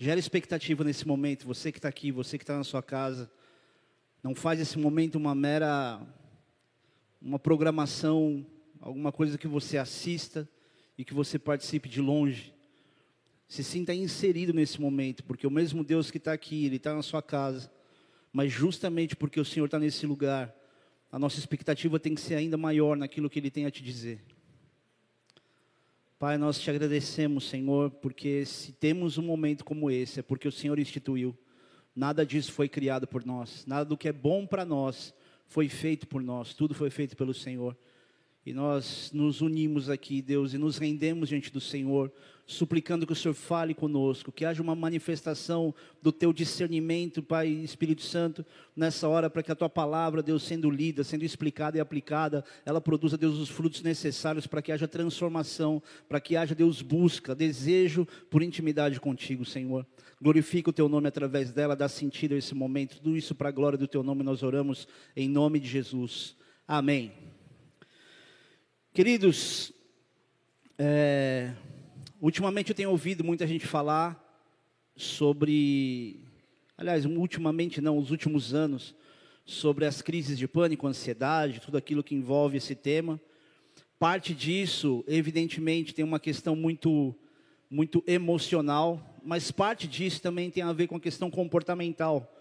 [0.00, 3.28] Gera expectativa nesse momento, você que está aqui, você que está na sua casa.
[4.22, 6.00] Não faz esse momento uma mera,
[7.20, 8.46] uma programação,
[8.80, 10.48] alguma coisa que você assista
[10.96, 12.54] e que você participe de longe.
[13.48, 17.02] Se sinta inserido nesse momento, porque o mesmo Deus que está aqui, Ele está na
[17.02, 17.68] sua casa.
[18.32, 20.54] Mas justamente porque o Senhor está nesse lugar,
[21.10, 24.20] a nossa expectativa tem que ser ainda maior naquilo que Ele tem a te dizer.
[26.18, 30.52] Pai, nós te agradecemos, Senhor, porque se temos um momento como esse, é porque o
[30.52, 31.32] Senhor instituiu.
[31.94, 35.14] Nada disso foi criado por nós, nada do que é bom para nós
[35.46, 37.76] foi feito por nós, tudo foi feito pelo Senhor.
[38.48, 42.10] E nós nos unimos aqui, Deus, e nos rendemos diante do Senhor,
[42.46, 48.00] suplicando que o Senhor fale conosco, que haja uma manifestação do teu discernimento, Pai Espírito
[48.00, 52.42] Santo, nessa hora, para que a tua palavra, Deus, sendo lida, sendo explicada e aplicada,
[52.64, 57.34] ela produza, Deus, os frutos necessários para que haja transformação, para que haja, Deus, busca,
[57.34, 59.86] desejo por intimidade contigo, Senhor.
[60.22, 63.52] Glorifica o teu nome através dela, dá sentido a esse momento, tudo isso para a
[63.52, 66.34] glória do teu nome, nós oramos em nome de Jesus.
[66.66, 67.37] Amém.
[68.98, 69.72] Queridos,
[70.76, 71.52] é,
[72.20, 74.20] ultimamente eu tenho ouvido muita gente falar
[74.96, 76.18] sobre,
[76.76, 78.96] aliás, ultimamente não, os últimos anos,
[79.46, 83.20] sobre as crises de pânico, ansiedade, tudo aquilo que envolve esse tema.
[84.00, 87.14] Parte disso, evidentemente, tem uma questão muito,
[87.70, 92.36] muito emocional, mas parte disso também tem a ver com a questão comportamental,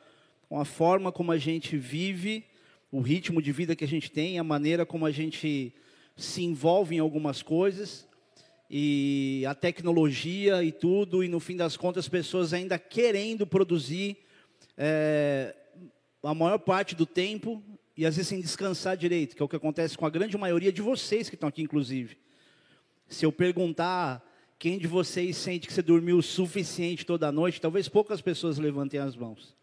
[0.49, 2.43] com a forma como a gente vive,
[2.91, 5.71] o ritmo de vida que a gente tem, a maneira como a gente
[6.17, 8.07] se envolve em algumas coisas
[8.69, 14.17] e a tecnologia e tudo, e no fim das contas, as pessoas ainda querendo produzir
[14.75, 15.55] é,
[16.23, 17.63] a maior parte do tempo
[17.95, 20.71] e às vezes sem descansar direito, que é o que acontece com a grande maioria
[20.71, 22.17] de vocês que estão aqui, inclusive.
[23.07, 24.23] Se eu perguntar
[24.59, 28.99] quem de vocês sente que você dormiu o suficiente toda noite, talvez poucas pessoas levantem
[28.99, 29.55] as mãos.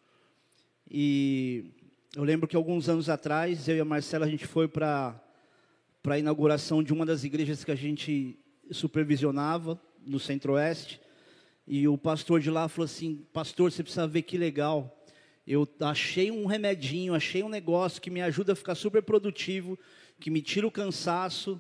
[0.91, 1.73] E
[2.17, 5.21] eu lembro que alguns anos atrás, eu e a Marcela, a gente foi para
[6.05, 8.39] para a inauguração de uma das igrejas que a gente
[8.71, 11.01] supervisionava no Centro-Oeste.
[11.67, 15.03] E o pastor de lá falou assim: Pastor, você precisa ver que legal.
[15.47, 19.79] Eu achei um remedinho, achei um negócio que me ajuda a ficar super produtivo,
[20.21, 21.59] que me tira o cansaço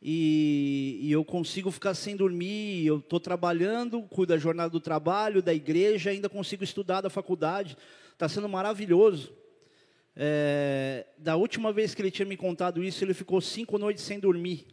[0.00, 2.86] e, e eu consigo ficar sem dormir.
[2.86, 7.76] Eu estou trabalhando, cuido da jornada do trabalho, da igreja, ainda consigo estudar da faculdade.
[8.12, 9.32] Está sendo maravilhoso.
[10.16, 14.18] É, da última vez que ele tinha me contado isso, ele ficou cinco noites sem
[14.18, 14.66] dormir,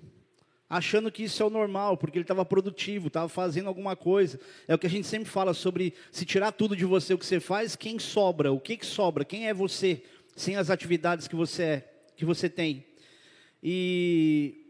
[0.70, 4.40] achando que isso é o normal, porque ele estava produtivo, estava fazendo alguma coisa.
[4.68, 7.25] É o que a gente sempre fala sobre se tirar tudo de você, o que
[7.25, 10.03] você faz, quem sobra, o que, que sobra, quem é você,
[10.36, 12.86] sem as atividades que você é, que você tem.
[13.62, 14.66] E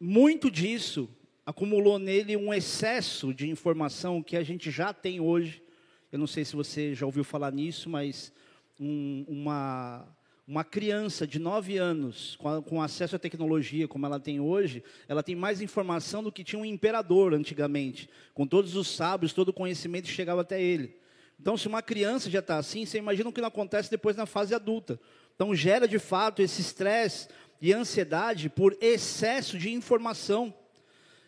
[0.00, 1.08] muito disso
[1.46, 5.62] acumulou nele um excesso de informação que a gente já tem hoje.
[6.10, 8.32] Eu não sei se você já ouviu falar nisso, mas
[8.78, 10.06] um, uma,
[10.46, 15.22] uma criança de 9 anos, com, com, acesso à tecnologia como ela tem hoje, ela
[15.22, 19.54] tem mais informação do que tinha um imperador antigamente, com todos os sábios, todo o
[19.54, 20.96] conhecimento chegava até ele.
[21.40, 24.26] Então, se uma criança já está assim, você imagina o que não acontece depois na
[24.26, 24.98] fase adulta.
[25.34, 27.28] Então, gera de fato esse estresse
[27.60, 30.54] e ansiedade por excesso de informação.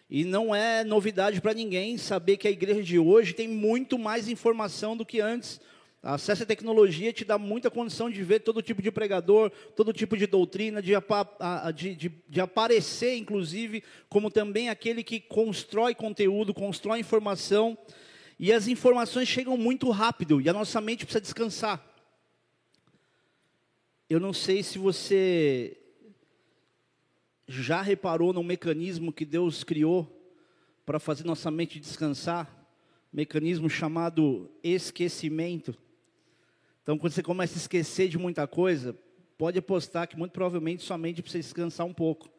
[0.09, 4.29] E não é novidade para ninguém saber que a igreja de hoje tem muito mais
[4.29, 5.61] informação do que antes.
[6.09, 10.17] Acesso à tecnologia te dá muita condição de ver todo tipo de pregador, todo tipo
[10.17, 10.93] de doutrina, de,
[11.75, 17.77] de, de, de, aparecer, inclusive, como também aquele que constrói conteúdo, constrói informação.
[18.39, 21.85] E as informações chegam muito rápido e a nossa mente precisa descansar.
[24.09, 25.77] Eu não sei se você
[27.49, 30.09] já reparou no mecanismo que Deus criou
[30.85, 32.49] para fazer nossa mente descansar,
[33.13, 35.77] mecanismo chamado esquecimento.
[36.87, 38.97] Então, quando você começa a esquecer de muita coisa,
[39.37, 42.31] pode apostar que muito provavelmente sua mente precisa descansar um pouco.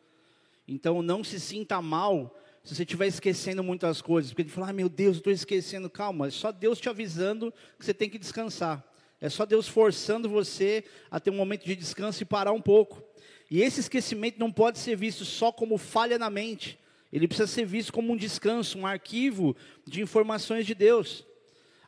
[0.66, 4.32] Então, não se sinta mal se você estiver esquecendo muitas coisas.
[4.32, 5.90] Porque ele fala, ah, meu Deus, estou esquecendo.
[5.90, 8.82] Calma, é só Deus te avisando que você tem que descansar.
[9.20, 13.04] É só Deus forçando você a ter um momento de descanso e parar um pouco.
[13.52, 16.80] E esse esquecimento não pode ser visto só como falha na mente.
[17.12, 21.26] Ele precisa ser visto como um descanso, um arquivo de informações de Deus.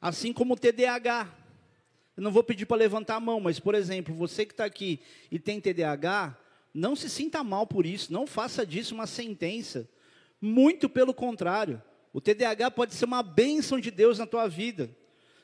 [0.01, 1.38] Assim como o TDAH.
[2.19, 4.99] Eu não vou pedir para levantar a mão, mas, por exemplo, você que está aqui
[5.31, 6.37] e tem TDAH,
[6.73, 9.87] não se sinta mal por isso, não faça disso uma sentença.
[10.41, 11.81] Muito pelo contrário.
[12.11, 14.89] O TDAH pode ser uma bênção de Deus na tua vida.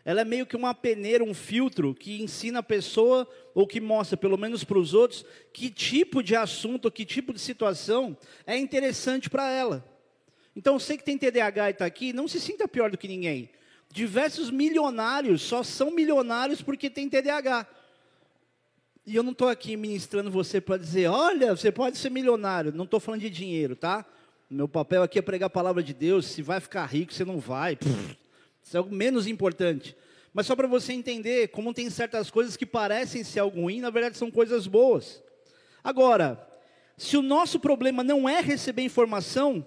[0.03, 4.17] Ela é meio que uma peneira, um filtro que ensina a pessoa, ou que mostra,
[4.17, 9.29] pelo menos para os outros, que tipo de assunto, que tipo de situação é interessante
[9.29, 9.81] para ela.
[10.53, 13.49] Então, você que tem TDAH e está aqui, não se sinta pior do que ninguém.
[13.91, 17.67] Diversos milionários só são milionários porque tem TDAH.
[19.05, 22.73] E eu não estou aqui ministrando você para dizer, olha, você pode ser milionário.
[22.73, 24.05] Não estou falando de dinheiro, tá?
[24.49, 26.25] Meu papel aqui é pregar a palavra de Deus.
[26.25, 27.75] Se vai ficar rico, você não vai.
[27.75, 28.17] Pff,
[28.63, 29.95] isso é algo menos importante.
[30.33, 33.89] Mas só para você entender como tem certas coisas que parecem ser algo ruim, na
[33.89, 35.23] verdade são coisas boas.
[35.83, 36.45] Agora,
[36.97, 39.65] se o nosso problema não é receber informação,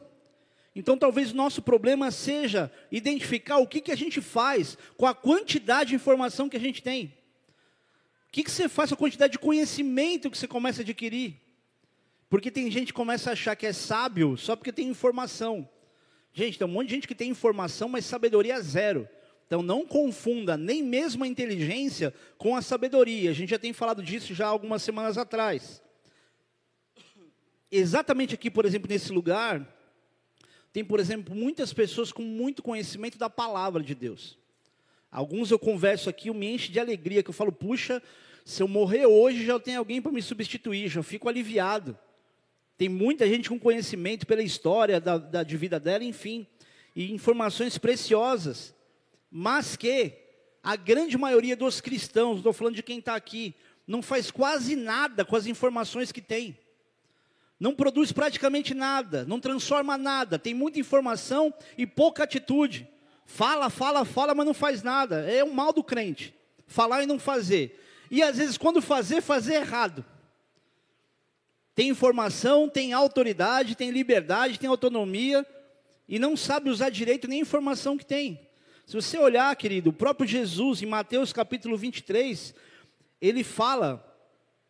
[0.79, 5.91] então talvez nosso problema seja identificar o que, que a gente faz com a quantidade
[5.91, 7.07] de informação que a gente tem.
[8.29, 11.35] O que, que você faz com a quantidade de conhecimento que você começa a adquirir?
[12.31, 15.69] Porque tem gente que começa a achar que é sábio só porque tem informação.
[16.33, 19.09] Gente, tem um monte de gente que tem informação, mas sabedoria zero.
[19.49, 23.31] Então não confunda nem mesmo a inteligência com a sabedoria.
[23.31, 25.83] A gente já tem falado disso já algumas semanas atrás.
[27.69, 29.77] Exatamente aqui, por exemplo, nesse lugar,
[30.79, 34.39] tem, por exemplo, muitas pessoas com muito conhecimento da palavra de Deus.
[35.11, 38.01] Alguns eu converso aqui, eu me enche de alegria, que eu falo, puxa,
[38.45, 41.99] se eu morrer hoje, já tem alguém para me substituir, já fico aliviado.
[42.77, 46.47] Tem muita gente com conhecimento pela história da, da, de vida dela, enfim,
[46.95, 48.73] e informações preciosas,
[49.29, 50.13] mas que
[50.63, 53.53] a grande maioria dos cristãos, estou falando de quem está aqui,
[53.85, 56.57] não faz quase nada com as informações que tem.
[57.59, 62.89] Não produz praticamente nada, não transforma nada, tem muita informação e pouca atitude.
[63.25, 65.21] Fala, fala, fala, mas não faz nada.
[65.31, 66.35] É o mal do crente.
[66.67, 67.79] Falar e não fazer.
[68.11, 70.05] E às vezes, quando fazer, fazer errado.
[71.75, 75.47] Tem informação, tem autoridade, tem liberdade, tem autonomia,
[76.09, 78.41] e não sabe usar direito nem a informação que tem.
[78.87, 82.55] Se você olhar, querido, o próprio Jesus, em Mateus capítulo 23,
[83.21, 84.05] ele fala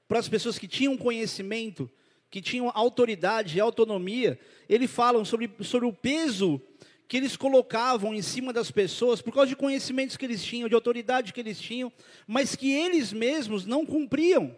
[0.08, 1.88] para as pessoas que tinham conhecimento,
[2.30, 4.38] que tinham autoridade e autonomia,
[4.68, 6.60] ele fala sobre, sobre o peso
[7.08, 10.74] que eles colocavam em cima das pessoas por causa de conhecimentos que eles tinham, de
[10.74, 11.90] autoridade que eles tinham,
[12.26, 14.54] mas que eles mesmos não cumpriam.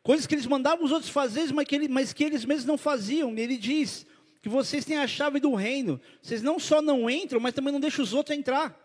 [0.00, 2.78] Coisas que eles mandavam os outros fazer, mas que, ele, mas que eles mesmos não
[2.78, 3.36] faziam.
[3.36, 4.06] Ele diz
[4.40, 6.00] que vocês têm a chave do reino.
[6.22, 8.78] Vocês não só não entram, mas também não deixam os outros entrar.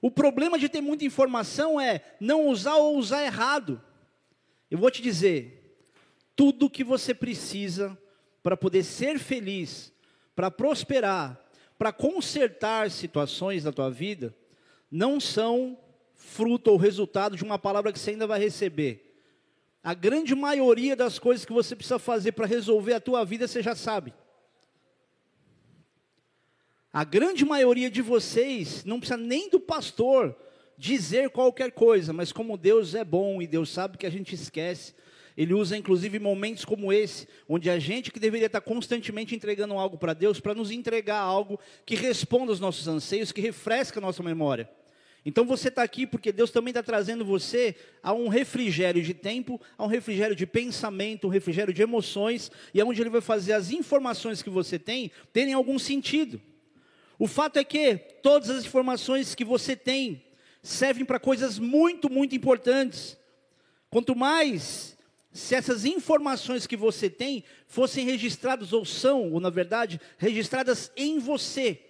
[0.00, 3.82] O problema de ter muita informação é não usar ou usar errado.
[4.70, 5.61] Eu vou te dizer,
[6.42, 7.96] tudo que você precisa
[8.42, 9.92] para poder ser feliz,
[10.34, 11.40] para prosperar,
[11.78, 14.34] para consertar situações da tua vida
[14.90, 15.78] não são
[16.16, 19.14] fruto ou resultado de uma palavra que você ainda vai receber.
[19.84, 23.62] A grande maioria das coisas que você precisa fazer para resolver a tua vida, você
[23.62, 24.12] já sabe.
[26.92, 30.36] A grande maioria de vocês não precisa nem do pastor
[30.76, 34.92] dizer qualquer coisa, mas como Deus é bom e Deus sabe que a gente esquece,
[35.36, 39.96] ele usa inclusive momentos como esse, onde a gente que deveria estar constantemente entregando algo
[39.96, 44.22] para Deus, para nos entregar algo que responda aos nossos anseios, que refresca a nossa
[44.22, 44.68] memória.
[45.24, 49.60] Então você está aqui porque Deus também está trazendo você a um refrigério de tempo,
[49.78, 53.52] a um refrigério de pensamento, um refrigério de emoções, e é onde Ele vai fazer
[53.52, 56.40] as informações que você tem terem algum sentido.
[57.18, 60.24] O fato é que todas as informações que você tem
[60.60, 63.16] servem para coisas muito, muito importantes.
[63.90, 64.96] Quanto mais
[65.32, 71.18] se essas informações que você tem fossem registradas, ou são, ou na verdade, registradas em
[71.18, 71.80] você,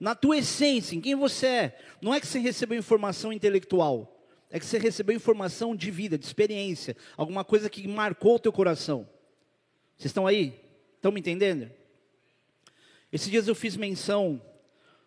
[0.00, 4.58] na tua essência, em quem você é, não é que você recebeu informação intelectual, é
[4.58, 9.08] que você recebeu informação de vida, de experiência, alguma coisa que marcou o teu coração.
[9.96, 10.54] Vocês estão aí?
[10.96, 11.70] Estão me entendendo?
[13.12, 14.42] Esses dias eu fiz menção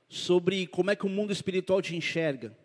[0.07, 2.55] sobre como é que o mundo espiritual te enxerga.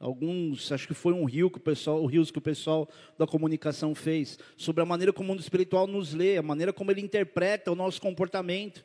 [0.00, 2.88] Alguns, acho que foi um rio que o pessoal, o rios que o pessoal
[3.18, 6.92] da comunicação fez, sobre a maneira como o mundo espiritual nos lê, a maneira como
[6.92, 8.84] ele interpreta o nosso comportamento.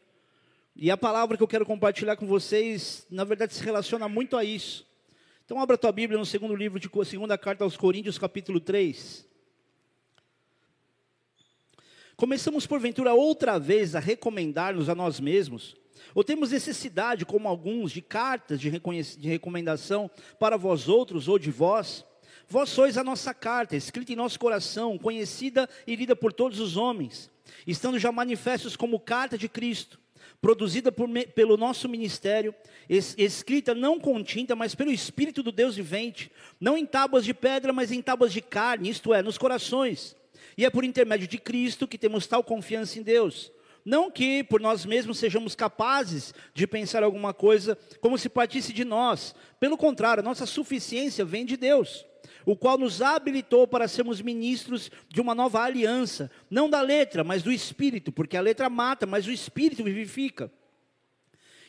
[0.75, 4.43] E a palavra que eu quero compartilhar com vocês, na verdade, se relaciona muito a
[4.43, 4.87] isso.
[5.45, 9.27] Então, abra a tua Bíblia no segundo livro de segunda carta aos Coríntios, capítulo 3.
[12.15, 15.75] Começamos, porventura, outra vez a recomendar-nos a nós mesmos
[16.13, 21.51] ou temos necessidade, como alguns, de cartas de, de recomendação para vós outros ou de
[21.51, 22.05] vós?
[22.47, 26.77] Vós sois a nossa carta, escrita em nosso coração, conhecida e lida por todos os
[26.77, 27.31] homens,
[27.65, 29.99] estando já manifestos como carta de Cristo,
[30.41, 32.53] produzida por, pelo nosso ministério,
[32.89, 36.29] es, escrita não com tinta, mas pelo Espírito do Deus vivente,
[36.59, 40.15] não em tábuas de pedra, mas em tábuas de carne, isto é, nos corações.
[40.57, 43.51] E é por intermédio de Cristo que temos tal confiança em Deus.
[43.85, 48.85] Não que por nós mesmos sejamos capazes de pensar alguma coisa como se partisse de
[48.85, 49.35] nós.
[49.59, 52.05] Pelo contrário, a nossa suficiência vem de Deus,
[52.45, 57.43] o qual nos habilitou para sermos ministros de uma nova aliança, não da letra, mas
[57.43, 60.49] do espírito, porque a letra mata, mas o espírito vivifica.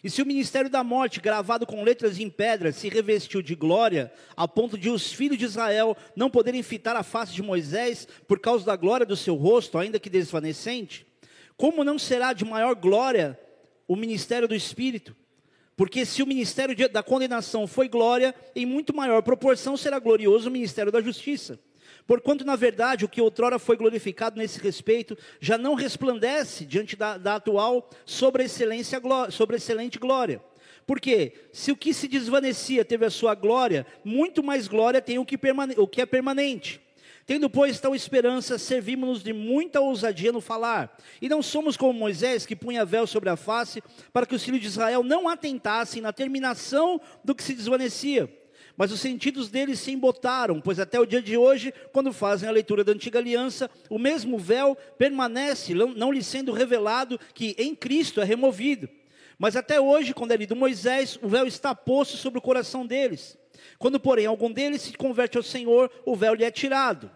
[0.04, 4.12] E se o ministério da morte, gravado com letras em pedra, se revestiu de glória,
[4.37, 8.38] a ponto de os filhos de Israel não poderem fitar a face de Moisés por
[8.38, 11.06] causa da glória do seu rosto, ainda que desvanecente,
[11.56, 13.38] como não será de maior glória
[13.87, 15.16] o ministério do Espírito?
[15.76, 20.52] Porque se o ministério da condenação foi glória, em muito maior proporção será glorioso o
[20.52, 21.58] ministério da justiça.
[22.06, 27.16] Porquanto, na verdade, o que outrora foi glorificado nesse respeito já não resplandece diante da,
[27.16, 28.46] da atual sobre
[29.30, 30.42] sobre excelente glória.
[30.87, 35.25] Porque se o que se desvanecia teve a sua glória, muito mais glória tem o
[35.25, 35.38] que,
[35.78, 36.80] o que é permanente.
[37.26, 40.97] Tendo, pois, tal esperança, servimos-nos de muita ousadia no falar.
[41.23, 44.61] E não somos como Moisés, que punha véu sobre a face, para que os filhos
[44.61, 48.31] de Israel não atentassem na terminação do que se desvanecia
[48.76, 52.52] mas os sentidos deles se embotaram, pois até o dia de hoje, quando fazem a
[52.52, 58.21] leitura da antiga aliança, o mesmo véu permanece, não lhe sendo revelado que em Cristo
[58.21, 58.88] é removido.
[59.38, 63.38] Mas até hoje, quando é lido Moisés, o véu está posto sobre o coração deles.
[63.78, 67.11] Quando, porém, algum deles se converte ao Senhor, o véu lhe é tirado,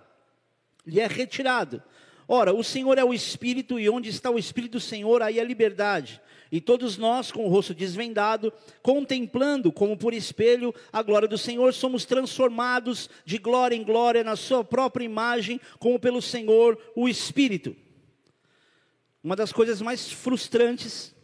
[0.87, 1.83] lhe é retirado.
[2.27, 5.45] Ora, o Senhor é o Espírito, e onde está o Espírito do Senhor, aí é
[5.45, 6.21] liberdade.
[6.51, 8.53] E todos nós, com o rosto desvendado,
[8.83, 14.37] contemplando como por espelho a glória do Senhor, somos transformados de glória em glória na
[14.37, 17.77] Sua própria imagem, como pelo Senhor, o Espírito.
[19.23, 21.15] Uma das coisas mais frustrantes,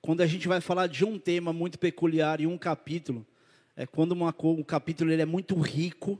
[0.00, 3.26] quando a gente vai falar de um tema muito peculiar e um capítulo,
[3.78, 6.18] é quando uma, um capítulo ele é muito rico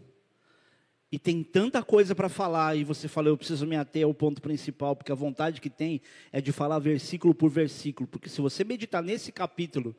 [1.11, 4.41] e tem tanta coisa para falar, e você fala, eu preciso me ater ao ponto
[4.41, 6.01] principal, porque a vontade que tem
[6.31, 9.97] é de falar versículo por versículo, porque se você meditar nesse capítulo,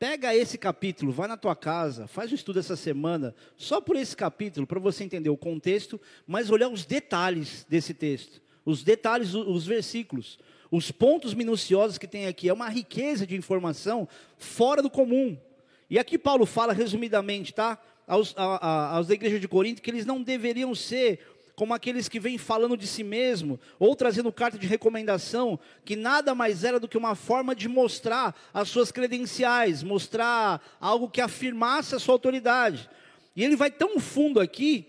[0.00, 4.16] pega esse capítulo, vai na tua casa, faz um estudo essa semana, só por esse
[4.16, 9.64] capítulo, para você entender o contexto, mas olhar os detalhes desse texto, os detalhes, os
[9.64, 10.40] versículos,
[10.72, 15.38] os pontos minuciosos que tem aqui, é uma riqueza de informação fora do comum.
[15.90, 17.78] E aqui Paulo fala resumidamente, tá?
[18.10, 21.20] aos, a, a, aos da igreja de Corinto que eles não deveriam ser
[21.54, 26.34] como aqueles que vêm falando de si mesmo, ou trazendo carta de recomendação, que nada
[26.34, 31.94] mais era do que uma forma de mostrar as suas credenciais, mostrar algo que afirmasse
[31.94, 32.88] a sua autoridade.
[33.36, 34.88] E ele vai tão fundo aqui,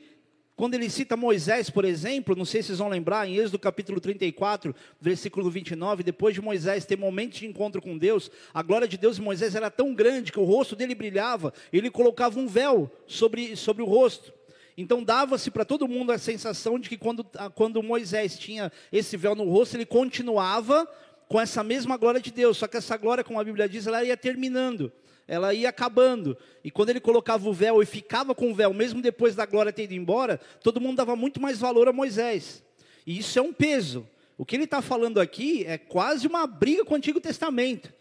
[0.55, 3.99] quando ele cita Moisés, por exemplo, não sei se vocês vão lembrar, em Êxodo capítulo
[3.99, 8.97] 34, versículo 29, depois de Moisés ter momentos de encontro com Deus, a glória de
[8.97, 12.91] Deus em Moisés era tão grande que o rosto dele brilhava, ele colocava um véu
[13.07, 14.31] sobre, sobre o rosto.
[14.77, 19.35] Então dava-se para todo mundo a sensação de que quando, quando Moisés tinha esse véu
[19.35, 20.87] no rosto, ele continuava
[21.27, 24.03] com essa mesma glória de Deus, só que essa glória, como a Bíblia diz, ela
[24.03, 24.91] ia terminando
[25.31, 26.37] ela ia acabando.
[26.61, 29.71] E quando ele colocava o véu e ficava com o véu, mesmo depois da glória
[29.71, 32.61] ter ido embora, todo mundo dava muito mais valor a Moisés.
[33.07, 34.05] E isso é um peso.
[34.37, 37.93] O que ele está falando aqui é quase uma briga com o Antigo Testamento.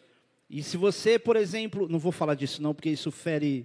[0.50, 3.64] E se você, por exemplo, não vou falar disso não, porque isso fere,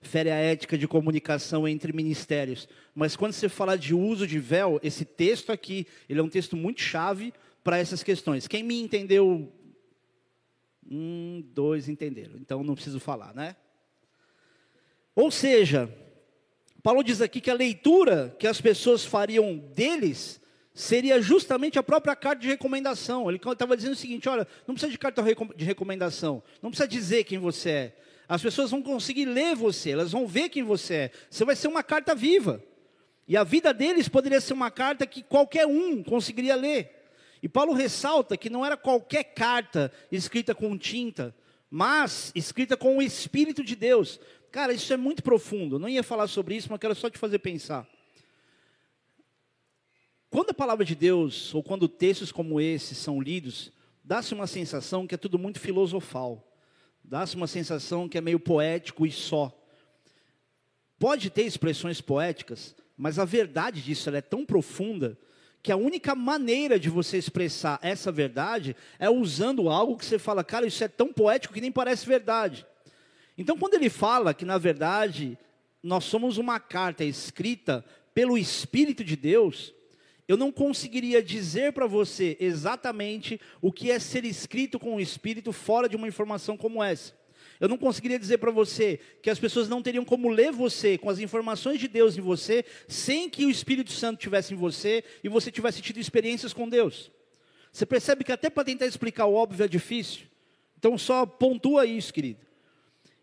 [0.00, 2.68] fere a ética de comunicação entre ministérios.
[2.94, 6.56] Mas quando você fala de uso de véu, esse texto aqui, ele é um texto
[6.56, 7.34] muito chave
[7.64, 8.46] para essas questões.
[8.46, 9.52] Quem me entendeu
[10.90, 12.36] um, dois entenderam.
[12.36, 13.56] Então não preciso falar, né?
[15.14, 15.88] Ou seja,
[16.82, 20.40] Paulo diz aqui que a leitura que as pessoas fariam deles
[20.74, 23.28] seria justamente a própria carta de recomendação.
[23.28, 25.22] Ele estava dizendo o seguinte: olha, não precisa de carta
[25.56, 27.96] de recomendação, não precisa dizer quem você é.
[28.28, 31.10] As pessoas vão conseguir ler você, elas vão ver quem você é.
[31.30, 32.62] Você vai ser uma carta viva.
[33.28, 37.03] E a vida deles poderia ser uma carta que qualquer um conseguiria ler.
[37.44, 41.36] E Paulo ressalta que não era qualquer carta escrita com tinta,
[41.70, 44.18] mas escrita com o Espírito de Deus.
[44.50, 45.74] Cara, isso é muito profundo.
[45.74, 47.86] Eu não ia falar sobre isso, mas quero só te fazer pensar.
[50.30, 53.70] Quando a palavra de Deus, ou quando textos como esse são lidos,
[54.02, 56.50] dá-se uma sensação que é tudo muito filosofal.
[57.04, 59.52] Dá-se uma sensação que é meio poético e só.
[60.98, 65.18] Pode ter expressões poéticas, mas a verdade disso é tão profunda
[65.64, 70.44] que a única maneira de você expressar essa verdade é usando algo que você fala,
[70.44, 72.66] cara, isso é tão poético que nem parece verdade.
[73.38, 75.38] Então, quando ele fala que, na verdade,
[75.82, 79.72] nós somos uma carta escrita pelo Espírito de Deus,
[80.28, 85.50] eu não conseguiria dizer para você exatamente o que é ser escrito com o Espírito
[85.50, 87.14] fora de uma informação como essa.
[87.64, 91.08] Eu não conseguiria dizer para você que as pessoas não teriam como ler você com
[91.08, 95.30] as informações de Deus em você, sem que o Espírito Santo tivesse em você e
[95.30, 97.10] você tivesse tido experiências com Deus.
[97.72, 100.26] Você percebe que até para tentar explicar o óbvio é difícil?
[100.78, 102.40] Então só pontua isso, querido.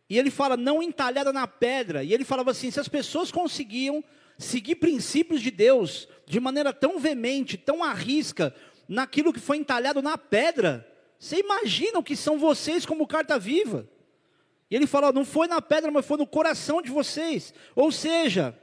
[0.09, 2.03] E ele fala, não entalhada na pedra.
[2.03, 4.03] E ele falava assim: se as pessoas conseguiam
[4.39, 8.55] seguir princípios de Deus de maneira tão veemente, tão arrisca,
[8.89, 13.87] naquilo que foi entalhado na pedra, Você imagina o que são vocês como carta viva?
[14.71, 17.53] E ele fala: não foi na pedra, mas foi no coração de vocês.
[17.75, 18.57] Ou seja,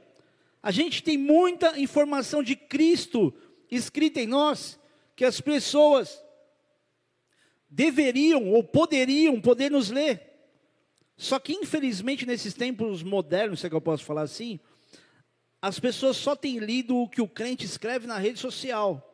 [0.61, 3.31] a gente tem muita informação de Cristo
[3.69, 4.79] escrita em nós,
[5.15, 6.19] que as pessoas
[7.69, 10.27] deveriam ou poderiam poder nos ler.
[11.15, 14.59] Só que, infelizmente, nesses tempos modernos, se é que eu posso falar assim,
[15.61, 19.05] as pessoas só têm lido o que o crente escreve na rede social.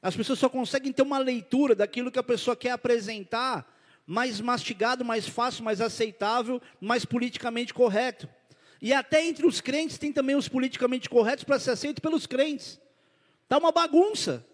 [0.00, 3.73] As pessoas só conseguem ter uma leitura daquilo que a pessoa quer apresentar,
[4.06, 8.28] mais mastigado, mais fácil, mais aceitável, mais politicamente correto.
[8.80, 12.78] E até entre os crentes tem também os politicamente corretos para ser aceito pelos crentes.
[13.44, 14.46] Está uma bagunça.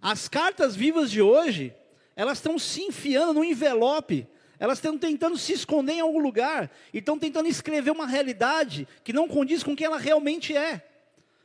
[0.00, 1.74] As cartas vivas de hoje,
[2.14, 4.26] elas estão se enfiando no envelope,
[4.58, 9.12] elas estão tentando se esconder em algum lugar, e estão tentando escrever uma realidade que
[9.12, 10.86] não condiz com quem ela realmente é.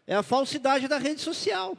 [0.08, 1.78] É a falsidade da rede social.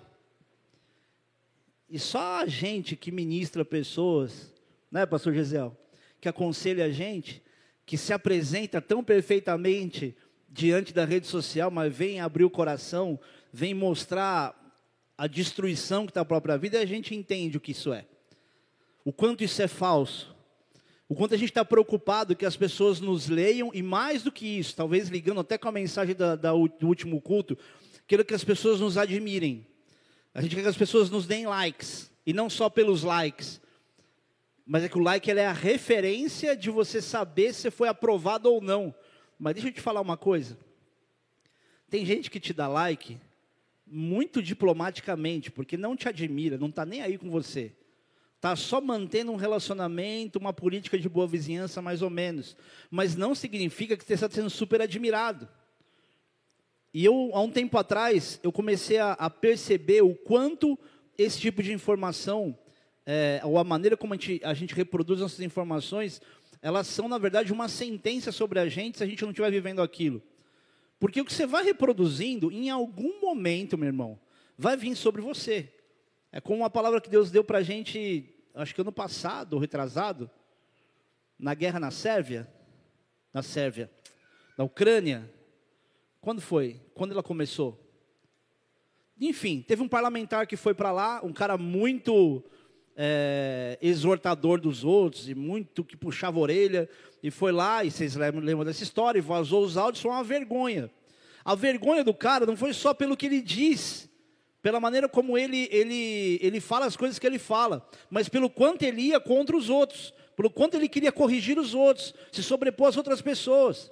[1.88, 4.51] E só a gente que ministra pessoas,
[4.92, 5.74] né, pastor Gisel,
[6.20, 7.42] que aconselha a gente,
[7.86, 10.14] que se apresenta tão perfeitamente
[10.50, 13.18] diante da rede social, mas vem abrir o coração,
[13.50, 14.54] vem mostrar
[15.16, 18.04] a destruição que está a própria vida, e a gente entende o que isso é.
[19.02, 20.36] O quanto isso é falso.
[21.08, 24.46] O quanto a gente está preocupado que as pessoas nos leiam, e mais do que
[24.46, 27.56] isso, talvez ligando até com a mensagem da, da, do último culto,
[28.06, 29.66] quero que as pessoas nos admirem.
[30.34, 33.60] A gente quer que as pessoas nos deem likes, e não só pelos likes,
[34.66, 38.60] mas é que o like é a referência de você saber se foi aprovado ou
[38.60, 38.94] não.
[39.38, 40.56] Mas deixa eu te falar uma coisa.
[41.90, 43.18] Tem gente que te dá like
[43.86, 47.72] muito diplomaticamente, porque não te admira, não está nem aí com você.
[48.36, 52.56] Está só mantendo um relacionamento, uma política de boa vizinhança, mais ou menos.
[52.90, 55.48] Mas não significa que você está sendo super admirado.
[56.94, 60.78] E eu, há um tempo atrás, eu comecei a, a perceber o quanto
[61.16, 62.58] esse tipo de informação,
[63.04, 66.20] é, ou a maneira como a gente, a gente reproduz nossas informações,
[66.60, 69.82] elas são, na verdade, uma sentença sobre a gente se a gente não estiver vivendo
[69.82, 70.22] aquilo.
[71.00, 74.18] Porque o que você vai reproduzindo, em algum momento, meu irmão,
[74.56, 75.72] vai vir sobre você.
[76.30, 79.58] É como uma palavra que Deus deu para a gente, acho que ano passado, ou
[79.58, 80.30] retrasado,
[81.36, 82.48] na guerra na Sérvia,
[83.34, 83.90] na Sérvia,
[84.56, 85.28] na Ucrânia.
[86.20, 86.80] Quando foi?
[86.94, 87.82] Quando ela começou?
[89.20, 92.44] Enfim, teve um parlamentar que foi para lá, um cara muito
[92.96, 96.88] é, exortador dos outros, e muito que puxava a orelha,
[97.22, 100.24] e foi lá, e vocês lembram, lembram dessa história, e vazou os áudios, foi uma
[100.24, 100.90] vergonha.
[101.44, 104.08] A vergonha do cara não foi só pelo que ele diz,
[104.62, 108.82] pela maneira como ele, ele, ele fala as coisas que ele fala, mas pelo quanto
[108.82, 112.96] ele ia contra os outros, pelo quanto ele queria corrigir os outros, se sobrepor às
[112.96, 113.90] outras pessoas.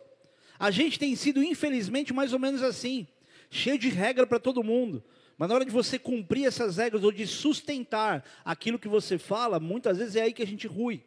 [0.58, 3.06] A gente tem sido, infelizmente, mais ou menos assim,
[3.50, 5.02] cheio de regra para todo mundo.
[5.40, 9.58] Mas na hora de você cumprir essas regras ou de sustentar aquilo que você fala,
[9.58, 11.02] muitas vezes é aí que a gente rui.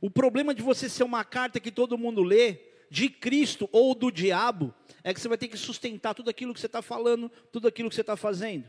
[0.00, 2.58] O problema de você ser uma carta que todo mundo lê,
[2.90, 6.58] de Cristo ou do diabo, é que você vai ter que sustentar tudo aquilo que
[6.58, 8.68] você está falando, tudo aquilo que você está fazendo.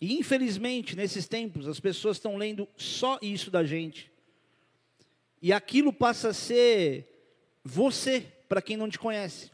[0.00, 4.08] E infelizmente, nesses tempos, as pessoas estão lendo só isso da gente.
[5.42, 7.08] E aquilo passa a ser
[7.64, 9.50] você, para quem não te conhece.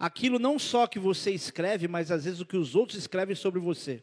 [0.00, 3.60] Aquilo não só que você escreve, mas às vezes o que os outros escrevem sobre
[3.60, 4.02] você.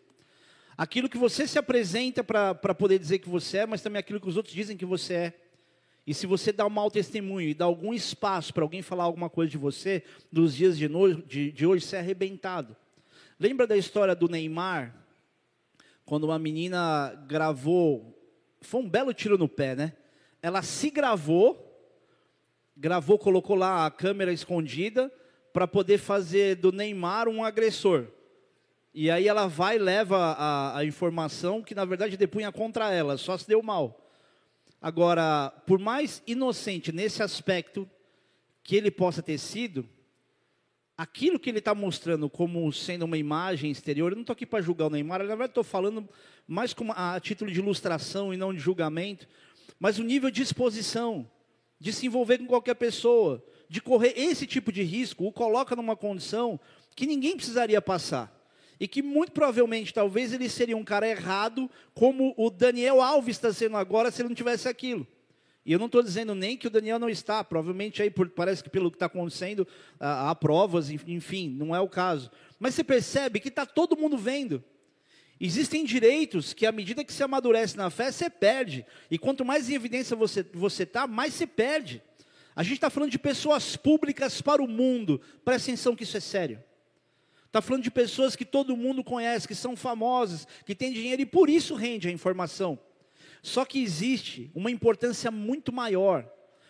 [0.77, 4.29] Aquilo que você se apresenta para poder dizer que você é, mas também aquilo que
[4.29, 5.33] os outros dizem que você é.
[6.05, 9.27] E se você dá um mau testemunho e dá algum espaço para alguém falar alguma
[9.27, 12.77] coisa de você, nos dias de, no, de, de hoje, você é arrebentado.
[13.39, 14.95] Lembra da história do Neymar,
[16.05, 18.15] quando uma menina gravou,
[18.62, 19.93] foi um belo tiro no pé, né?
[20.43, 21.91] Ela se gravou,
[22.77, 25.12] gravou, colocou lá a câmera escondida
[25.57, 28.05] para poder fazer do Neymar um agressor.
[28.93, 33.17] E aí ela vai e leva a, a informação que na verdade depunha contra ela,
[33.17, 34.07] só se deu mal.
[34.79, 37.89] Agora, por mais inocente nesse aspecto
[38.61, 39.89] que ele possa ter sido,
[40.95, 44.61] aquilo que ele está mostrando como sendo uma imagem exterior, eu não estou aqui para
[44.61, 46.07] julgar o Neymar, na verdade estou falando
[46.47, 49.27] mais como a título de ilustração e não de julgamento,
[49.79, 51.27] mas o nível de exposição,
[51.79, 55.95] de se envolver com qualquer pessoa, de correr esse tipo de risco, o coloca numa
[55.95, 56.60] condição
[56.95, 58.36] que ninguém precisaria passar.
[58.80, 63.51] E que muito provavelmente, talvez ele seria um cara errado, como o Daniel Alves está
[63.51, 65.06] sendo agora, se ele não tivesse aquilo.
[65.65, 68.63] E eu não estou dizendo nem que o Daniel não está, provavelmente aí por, parece
[68.63, 69.67] que pelo que está acontecendo
[69.99, 72.32] há, provas, enfim, não é o caso.
[72.58, 74.63] Mas você percebe que está todo mundo vendo.
[75.39, 78.86] Existem direitos que, à medida que você amadurece na fé, você perde.
[79.12, 82.01] E quanto mais em evidência você está, tá, mais você perde.
[82.57, 85.21] A gente está falando de pessoas públicas para o mundo.
[85.45, 86.63] Presta atenção que isso é sério.
[87.45, 91.25] Está falando de pessoas que todo mundo conhece, que são famosas, que têm dinheiro e
[91.25, 92.79] por isso rende a informação.
[93.43, 96.27] Só que existe uma importância muito maior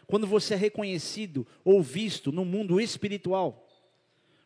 [0.08, 3.66] quando você é reconhecido ou visto no mundo espiritual.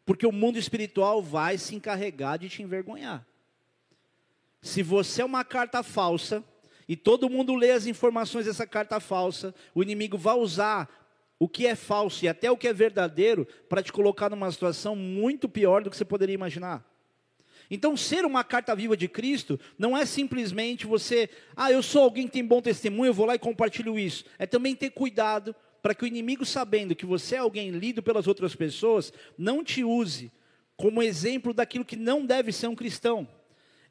[0.06, 3.26] Porque o mundo espiritual vai se encarregar de te envergonhar.
[4.62, 6.44] Se você é uma carta falsa
[6.88, 11.01] e todo mundo lê as informações dessa carta falsa, o inimigo vai usar
[11.42, 14.96] o que é falso e até o que é verdadeiro para te colocar numa situação
[14.96, 16.86] muito pior do que você poderia imaginar.
[17.68, 22.28] Então, ser uma carta viva de Cristo não é simplesmente você, ah, eu sou alguém
[22.28, 24.24] que tem bom testemunho, eu vou lá e compartilho isso.
[24.38, 28.28] É também ter cuidado para que o inimigo, sabendo que você é alguém lido pelas
[28.28, 30.32] outras pessoas, não te use
[30.78, 33.28] como exemplo daquilo que não deve ser um cristão.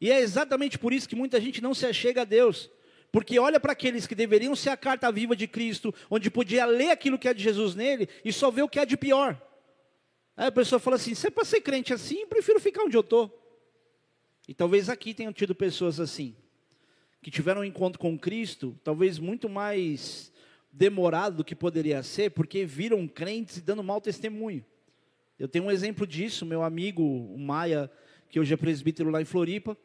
[0.00, 2.70] E é exatamente por isso que muita gente não se achega a Deus.
[3.12, 6.90] Porque olha para aqueles que deveriam ser a carta viva de Cristo, onde podia ler
[6.90, 9.40] aquilo que é de Jesus nele e só ver o que é de pior.
[10.36, 13.00] Aí a pessoa fala assim: se é para ser crente assim, prefiro ficar onde eu
[13.00, 13.36] estou.
[14.46, 16.36] E talvez aqui tenham tido pessoas assim,
[17.22, 20.32] que tiveram um encontro com Cristo, talvez muito mais
[20.72, 24.64] demorado do que poderia ser, porque viram crentes dando mau testemunho.
[25.36, 27.90] Eu tenho um exemplo disso, meu amigo, Maia,
[28.28, 29.76] que hoje é presbítero lá em Floripa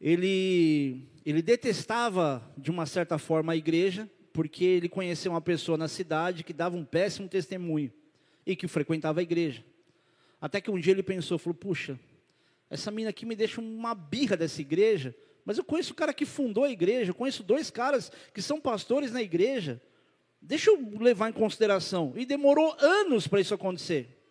[0.00, 5.88] ele, ele detestava, de uma certa forma, a igreja, porque ele conheceu uma pessoa na
[5.88, 7.92] cidade que dava um péssimo testemunho
[8.44, 9.64] e que frequentava a igreja.
[10.40, 11.98] Até que um dia ele pensou, falou, puxa,
[12.68, 16.26] essa mina aqui me deixa uma birra dessa igreja, mas eu conheço o cara que
[16.26, 19.80] fundou a igreja, eu conheço dois caras que são pastores na igreja,
[20.40, 22.12] deixa eu levar em consideração.
[22.16, 24.23] E demorou anos para isso acontecer.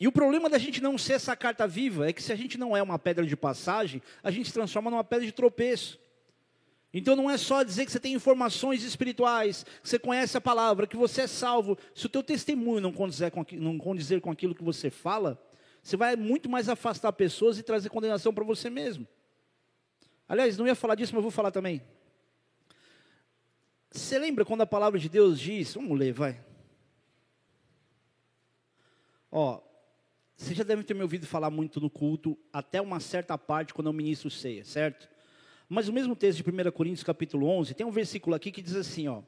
[0.00, 2.56] E o problema da gente não ser essa carta viva é que se a gente
[2.56, 5.98] não é uma pedra de passagem, a gente se transforma numa pedra de tropeço.
[6.94, 10.86] Então não é só dizer que você tem informações espirituais, que você conhece a palavra,
[10.86, 11.76] que você é salvo.
[11.94, 15.42] Se o teu testemunho não condizer com, não condizer com aquilo que você fala,
[15.82, 19.06] você vai muito mais afastar pessoas e trazer condenação para você mesmo.
[20.28, 21.82] Aliás, não ia falar disso, mas vou falar também.
[23.90, 26.40] Você lembra quando a palavra de Deus diz, vamos ler, vai.
[29.30, 29.60] Ó,
[30.38, 33.88] você já deve ter me ouvido falar muito no culto, até uma certa parte, quando
[33.88, 35.08] eu ministro ceia, certo?
[35.68, 38.76] Mas o mesmo texto de 1 Coríntios, capítulo 11, tem um versículo aqui que diz
[38.76, 39.20] assim, ó.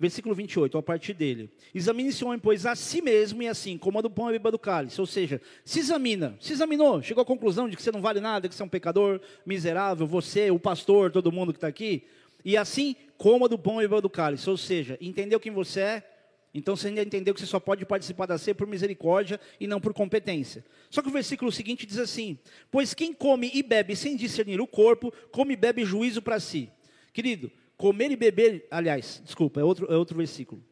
[0.00, 1.50] Versículo 28, a partir dele.
[1.74, 4.58] Examine-se o homem, pois, a si mesmo e assim, coma do pão e beba do
[4.58, 4.98] cálice.
[4.98, 8.48] Ou seja, se examina, se examinou, chegou à conclusão de que você não vale nada,
[8.48, 12.04] que você é um pecador miserável, você, o pastor, todo mundo que está aqui.
[12.42, 14.48] E assim, coma do pão e beba do cálice.
[14.48, 16.17] Ou seja, entendeu quem você é,
[16.52, 19.80] então você ainda entendeu que você só pode participar da ceia por misericórdia e não
[19.80, 20.64] por competência.
[20.88, 22.38] Só que o versículo seguinte diz assim:
[22.70, 26.70] Pois quem come e bebe sem discernir o corpo, come e bebe juízo para si.
[27.12, 30.64] Querido, comer e beber, aliás, desculpa, é outro, é outro versículo.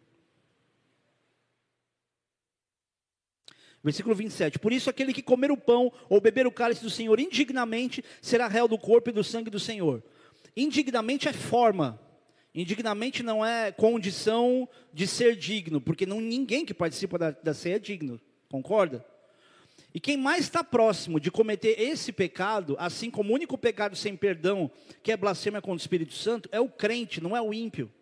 [3.85, 4.59] Versículo 27.
[4.59, 8.49] Por isso, aquele que comer o pão ou beber o cálice do Senhor indignamente será
[8.49, 10.03] réu do corpo e do sangue do Senhor.
[10.57, 12.01] Indignamente é forma,
[12.57, 17.77] Indignamente não é condição de ser digno, porque não, ninguém que participa da, da ceia
[17.77, 19.05] é digno, concorda?
[19.93, 24.17] E quem mais está próximo de cometer esse pecado, assim como o único pecado sem
[24.17, 24.71] perdão,
[25.03, 27.93] que é blasfêmia contra o Espírito Santo, é o crente, não é o ímpio.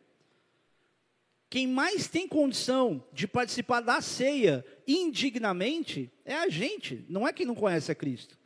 [1.50, 7.44] Quem mais tem condição de participar da ceia indignamente é a gente, não é quem
[7.44, 8.38] não conhece a Cristo.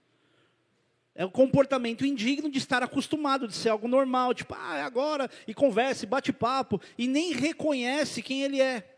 [1.19, 5.29] É o comportamento indigno de estar acostumado, de ser algo normal, tipo, ah, é agora,
[5.49, 8.89] e conversa, e bate papo, e nem reconhece quem ele é.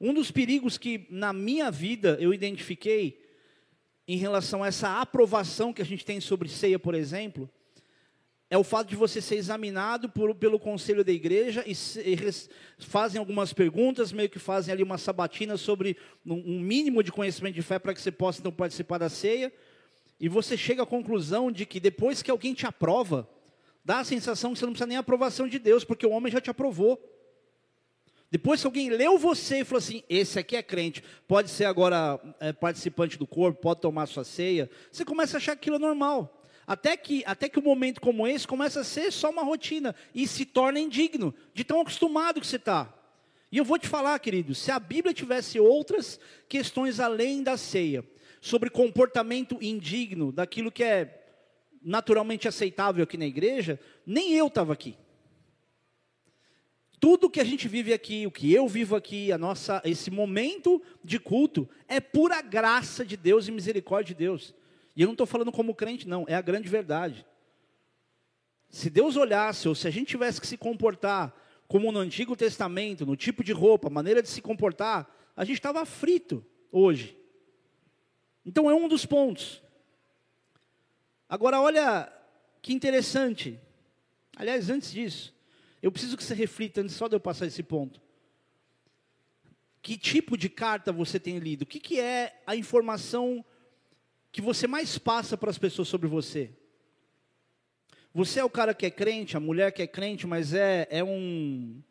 [0.00, 3.20] Um dos perigos que na minha vida eu identifiquei
[4.06, 7.50] em relação a essa aprovação que a gente tem sobre ceia, por exemplo,
[8.48, 12.16] é o fato de você ser examinado por, pelo conselho da igreja e, e
[12.78, 17.56] fazem algumas perguntas, meio que fazem ali uma sabatina sobre um, um mínimo de conhecimento
[17.56, 19.52] de fé para que você possa então participar da ceia
[20.20, 23.28] e você chega à conclusão de que depois que alguém te aprova,
[23.84, 26.32] dá a sensação que você não precisa nem a aprovação de Deus, porque o homem
[26.32, 27.00] já te aprovou.
[28.30, 32.20] Depois que alguém leu você e falou assim: esse aqui é crente, pode ser agora
[32.40, 36.34] é, participante do corpo, pode tomar sua ceia, você começa a achar aquilo normal.
[36.66, 40.28] Até que, até que um momento como esse começa a ser só uma rotina e
[40.28, 42.92] se torna indigno de tão acostumado que você está.
[43.50, 48.04] E eu vou te falar, querido, se a Bíblia tivesse outras questões além da ceia,
[48.40, 51.24] sobre comportamento indigno, daquilo que é
[51.82, 54.96] naturalmente aceitável aqui na igreja, nem eu estava aqui.
[57.00, 60.82] Tudo que a gente vive aqui, o que eu vivo aqui, a nossa, esse momento
[61.04, 64.54] de culto, é pura graça de Deus e misericórdia de Deus.
[64.96, 67.24] E eu não estou falando como crente, não, é a grande verdade.
[68.68, 71.34] Se Deus olhasse, ou se a gente tivesse que se comportar
[71.68, 75.84] como no Antigo Testamento, no tipo de roupa, maneira de se comportar, a gente estava
[75.84, 77.17] frito hoje.
[78.48, 79.62] Então é um dos pontos.
[81.28, 82.10] Agora olha
[82.62, 83.60] que interessante.
[84.34, 85.34] Aliás, antes disso,
[85.82, 88.00] eu preciso que você reflita antes só de eu passar esse ponto.
[89.82, 91.62] Que tipo de carta você tem lido?
[91.62, 93.44] O que, que é a informação
[94.32, 96.50] que você mais passa para as pessoas sobre você?
[98.14, 101.04] Você é o cara que é crente, a mulher que é crente, mas é, é
[101.04, 101.82] um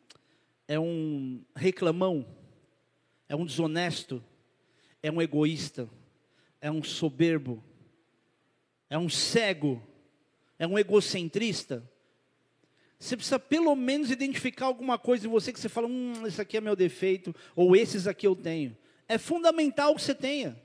[0.66, 2.26] é um reclamão,
[3.28, 4.22] é um desonesto,
[5.00, 5.88] é um egoísta,
[6.60, 7.62] é um soberbo,
[8.90, 9.82] é um cego,
[10.58, 11.88] é um egocentrista.
[12.98, 16.56] Você precisa pelo menos identificar alguma coisa em você que você fala, hum, esse aqui
[16.56, 18.76] é meu defeito, ou esses aqui eu tenho.
[19.06, 20.60] É fundamental que você tenha.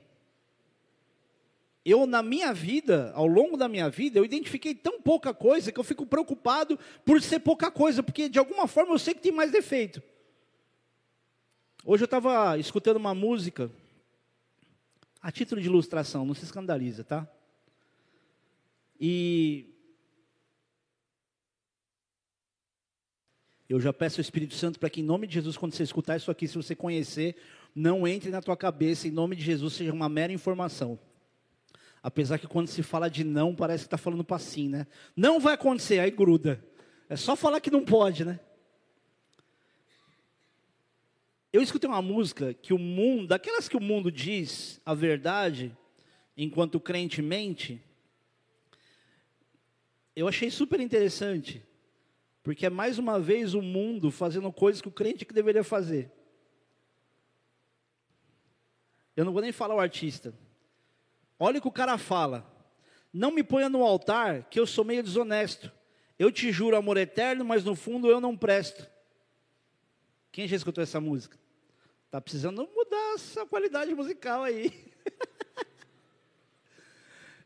[1.84, 5.78] Eu, na minha vida, ao longo da minha vida, eu identifiquei tão pouca coisa que
[5.78, 9.32] eu fico preocupado por ser pouca coisa, porque de alguma forma eu sei que tem
[9.32, 10.02] mais defeito.
[11.84, 13.70] Hoje eu estava escutando uma música,
[15.24, 17.26] a título de ilustração, não se escandaliza, tá?
[19.00, 19.70] E
[23.66, 26.18] Eu já peço ao Espírito Santo para que, em nome de Jesus, quando você escutar
[26.18, 27.36] isso aqui, se você conhecer,
[27.74, 30.98] não entre na tua cabeça, em nome de Jesus, seja uma mera informação.
[32.02, 34.86] Apesar que quando se fala de não, parece que está falando para sim, né?
[35.16, 36.62] Não vai acontecer, aí gruda.
[37.08, 38.38] É só falar que não pode, né?
[41.54, 45.70] Eu escutei uma música que o mundo, daquelas que o mundo diz a verdade,
[46.36, 47.80] enquanto crente mente,
[50.16, 51.64] eu achei super interessante.
[52.42, 56.10] Porque é mais uma vez o mundo fazendo coisas que o crente que deveria fazer.
[59.16, 60.34] Eu não vou nem falar o artista.
[61.38, 62.44] Olha o que o cara fala.
[63.12, 65.70] Não me ponha no altar, que eu sou meio desonesto.
[66.18, 68.84] Eu te juro amor eterno, mas no fundo eu não presto.
[70.32, 71.43] Quem já escutou essa música?
[72.14, 74.72] Tá precisando mudar essa qualidade musical aí.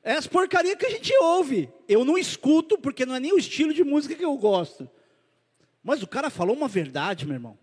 [0.00, 1.70] É as porcarias que a gente ouve.
[1.87, 4.88] Eu não escuto porque não é nem o estilo de música que eu gosto.
[5.83, 7.59] Mas o cara falou uma verdade, meu irmão.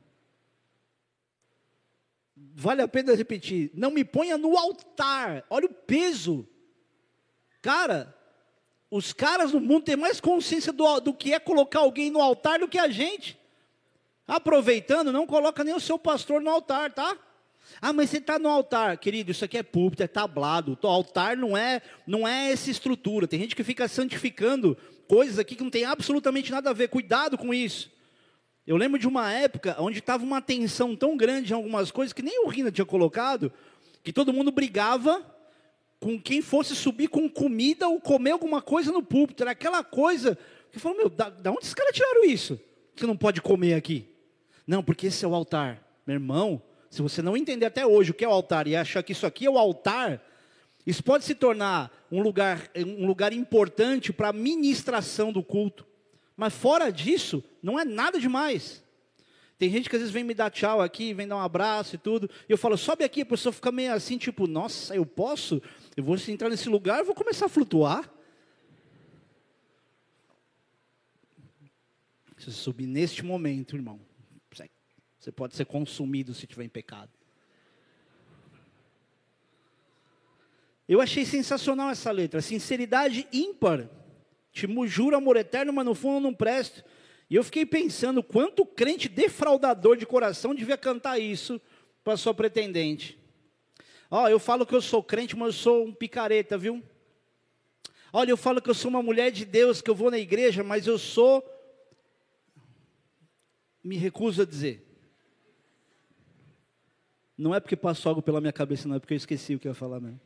[2.35, 3.71] Vale a pena repetir.
[3.73, 5.45] Não me ponha no altar.
[5.49, 6.47] Olha o peso.
[7.61, 8.15] Cara,
[8.91, 12.59] os caras no mundo têm mais consciência do, do que é colocar alguém no altar
[12.59, 13.39] do que a gente.
[14.27, 17.17] Aproveitando, não coloca nem o seu pastor no altar, tá?
[17.81, 20.77] Ah, mas você está no altar, querido, isso aqui é púlpito, é tablado.
[20.81, 23.27] O altar não é, não é essa estrutura.
[23.27, 26.89] Tem gente que fica santificando coisas aqui que não tem absolutamente nada a ver.
[26.89, 27.91] Cuidado com isso.
[28.65, 32.23] Eu lembro de uma época onde estava uma tensão tão grande em algumas coisas que
[32.23, 33.51] nem o Rina tinha colocado,
[34.03, 35.23] que todo mundo brigava
[35.99, 39.43] com quem fosse subir com comida ou comer alguma coisa no púlpito.
[39.43, 40.37] Era aquela coisa
[40.71, 42.59] que falou, meu, da, da onde esses caras tiraram isso?
[42.95, 44.14] Que não pode comer aqui.
[44.67, 45.81] Não, porque esse é o altar.
[46.05, 49.03] Meu irmão, se você não entender até hoje o que é o altar e achar
[49.03, 50.21] que isso aqui é o altar,
[50.85, 55.85] isso pode se tornar um lugar, um lugar importante para a ministração do culto.
[56.37, 58.83] Mas fora disso, não é nada demais.
[59.57, 61.97] Tem gente que às vezes vem me dar tchau aqui, vem dar um abraço e
[61.97, 62.29] tudo.
[62.47, 65.61] E eu falo, sobe aqui, a pessoa fica meio assim, tipo, nossa, eu posso?
[65.95, 68.09] Eu vou entrar nesse lugar, eu vou começar a flutuar.
[72.37, 73.99] Se você subir neste momento, irmão,
[75.25, 77.09] você pode ser consumido se estiver em pecado.
[80.87, 83.89] Eu achei sensacional essa letra, sinceridade ímpar.
[84.51, 86.83] Te juro amor eterno, mas no fundo não presto.
[87.27, 91.59] E eu fiquei pensando quanto crente defraudador de coração devia cantar isso
[92.03, 93.17] para sua pretendente.
[94.11, 96.83] Ó, oh, eu falo que eu sou crente, mas eu sou um picareta, viu?
[98.13, 100.63] Olha, eu falo que eu sou uma mulher de Deus, que eu vou na igreja,
[100.63, 101.43] mas eu sou.
[103.83, 104.84] Me recuso a dizer.
[107.37, 109.67] Não é porque passou algo pela minha cabeça, não é porque eu esqueci o que
[109.67, 110.19] eu ia falar mesmo.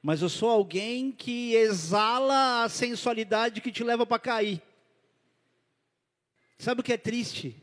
[0.00, 4.62] Mas eu sou alguém que exala a sensualidade que te leva para cair.
[6.58, 7.60] Sabe o que é triste?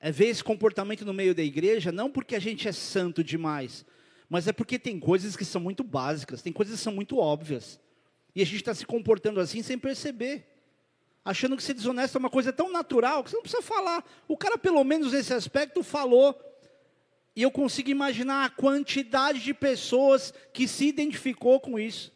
[0.00, 3.86] É ver esse comportamento no meio da igreja, não porque a gente é santo demais,
[4.28, 7.78] mas é porque tem coisas que são muito básicas, tem coisas que são muito óbvias.
[8.34, 10.48] E a gente está se comportando assim sem perceber.
[11.24, 14.04] Achando que ser desonesto é uma coisa tão natural que você não precisa falar.
[14.26, 16.34] O cara, pelo menos nesse aspecto, falou
[17.34, 22.12] e eu consigo imaginar a quantidade de pessoas que se identificou com isso.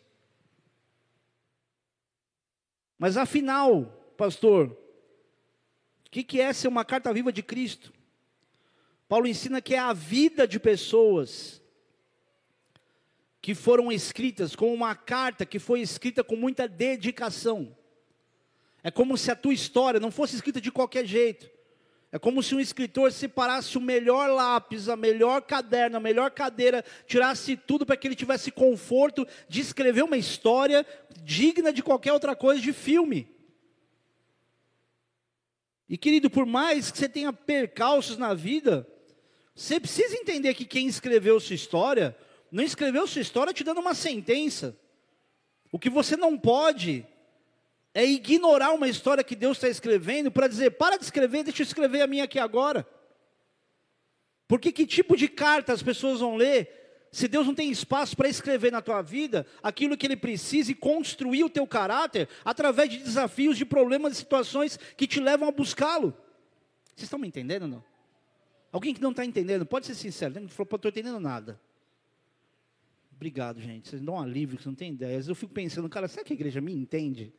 [2.99, 3.85] Mas afinal,
[4.17, 4.69] pastor,
[6.07, 7.93] o que, que é ser uma carta viva de Cristo?
[9.09, 11.63] Paulo ensina que é a vida de pessoas
[13.41, 17.77] que foram escritas como uma carta que foi escrita com muita dedicação.
[18.83, 21.49] É como se a tua história não fosse escrita de qualquer jeito.
[22.13, 26.85] É como se um escritor separasse o melhor lápis, a melhor caderno, a melhor cadeira,
[27.07, 30.87] tirasse tudo para que ele tivesse conforto de escrever uma história
[31.23, 33.29] digna de qualquer outra coisa de filme.
[35.89, 38.87] E querido, por mais que você tenha percalços na vida,
[39.55, 42.17] você precisa entender que quem escreveu sua história,
[42.51, 44.77] não escreveu sua história te dando uma sentença.
[45.73, 47.07] O que você não pode
[47.97, 51.67] é ignorar uma história que Deus está escrevendo para dizer, para de escrever, deixa eu
[51.67, 52.87] escrever a minha aqui agora.
[54.47, 58.29] Porque que tipo de carta as pessoas vão ler se Deus não tem espaço para
[58.29, 62.99] escrever na tua vida aquilo que Ele precisa e construir o teu caráter através de
[62.99, 66.15] desafios, de problemas, de situações que te levam a buscá-lo?
[66.89, 67.83] Vocês estão me entendendo não?
[68.71, 71.59] Alguém que não está entendendo, pode ser sincero, não estou entendendo nada.
[73.15, 73.89] Obrigado, gente.
[73.89, 75.19] Vocês dão um alívio, vocês não têm ideia.
[75.27, 77.33] Eu fico pensando, cara, será que a igreja me entende?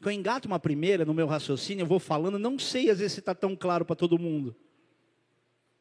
[0.00, 3.14] Quando eu engato uma primeira no meu raciocínio, eu vou falando, não sei às vezes
[3.14, 4.54] se está tão claro para todo mundo.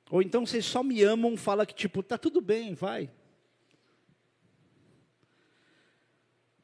[0.10, 3.12] Ou então vocês só me amam, fala que tipo, tá tudo bem, vai.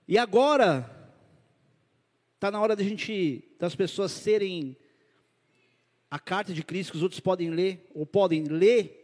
[0.08, 0.90] E agora,
[2.36, 4.76] está na hora da gente, das pessoas serem
[6.10, 9.00] a carta de Cristo que os outros podem ler, ou podem ler,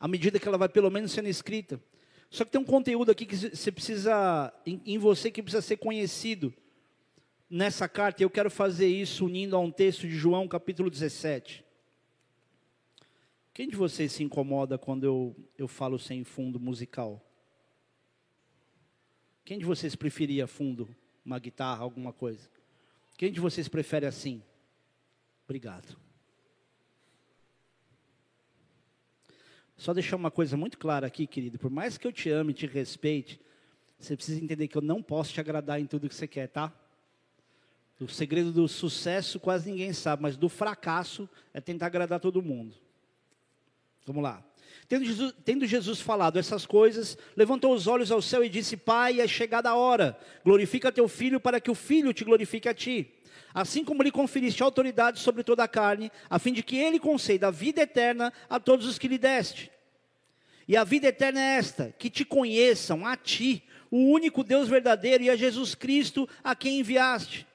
[0.00, 1.80] à medida que ela vai pelo menos sendo escrita.
[2.28, 5.76] Só que tem um conteúdo aqui que você precisa, em, em você, que precisa ser
[5.76, 6.52] conhecido
[7.48, 11.64] nessa carta, eu quero fazer isso unindo a um texto de João capítulo 17.
[13.52, 17.24] Quem de vocês se incomoda quando eu, eu falo sem fundo musical?
[19.44, 20.88] Quem de vocês preferia fundo,
[21.24, 22.50] uma guitarra, alguma coisa?
[23.16, 24.42] Quem de vocês prefere assim?
[25.44, 25.96] Obrigado.
[29.76, 31.58] Só deixar uma coisa muito clara aqui, querido.
[31.58, 33.40] Por mais que eu te ame te respeite,
[33.98, 36.72] você precisa entender que eu não posso te agradar em tudo que você quer, tá?
[38.00, 42.74] O segredo do sucesso quase ninguém sabe, mas do fracasso é tentar agradar todo mundo.
[44.04, 44.44] Vamos lá.
[44.88, 49.20] Tendo Jesus, tendo Jesus, falado essas coisas, levantou os olhos ao céu e disse: Pai,
[49.20, 53.14] é chegada a hora, glorifica teu filho para que o filho te glorifique a ti.
[53.54, 57.48] Assim como lhe conferiste autoridade sobre toda a carne, a fim de que ele conceda
[57.48, 59.70] a vida eterna a todos os que lhe deste.
[60.66, 65.24] E a vida eterna é esta: que te conheçam a ti, o único Deus verdadeiro,
[65.24, 67.46] e a Jesus Cristo, a quem enviaste.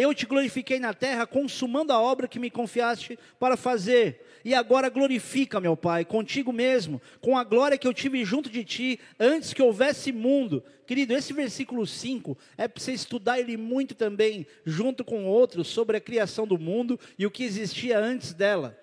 [0.00, 4.24] Eu te glorifiquei na terra, consumando a obra que me confiaste para fazer.
[4.44, 8.62] E agora glorifica, meu Pai, contigo mesmo, com a glória que eu tive junto de
[8.62, 10.62] ti, antes que houvesse mundo.
[10.86, 15.96] Querido, esse versículo 5 é para você estudar ele muito também, junto com outros, sobre
[15.96, 18.78] a criação do mundo e o que existia antes dela.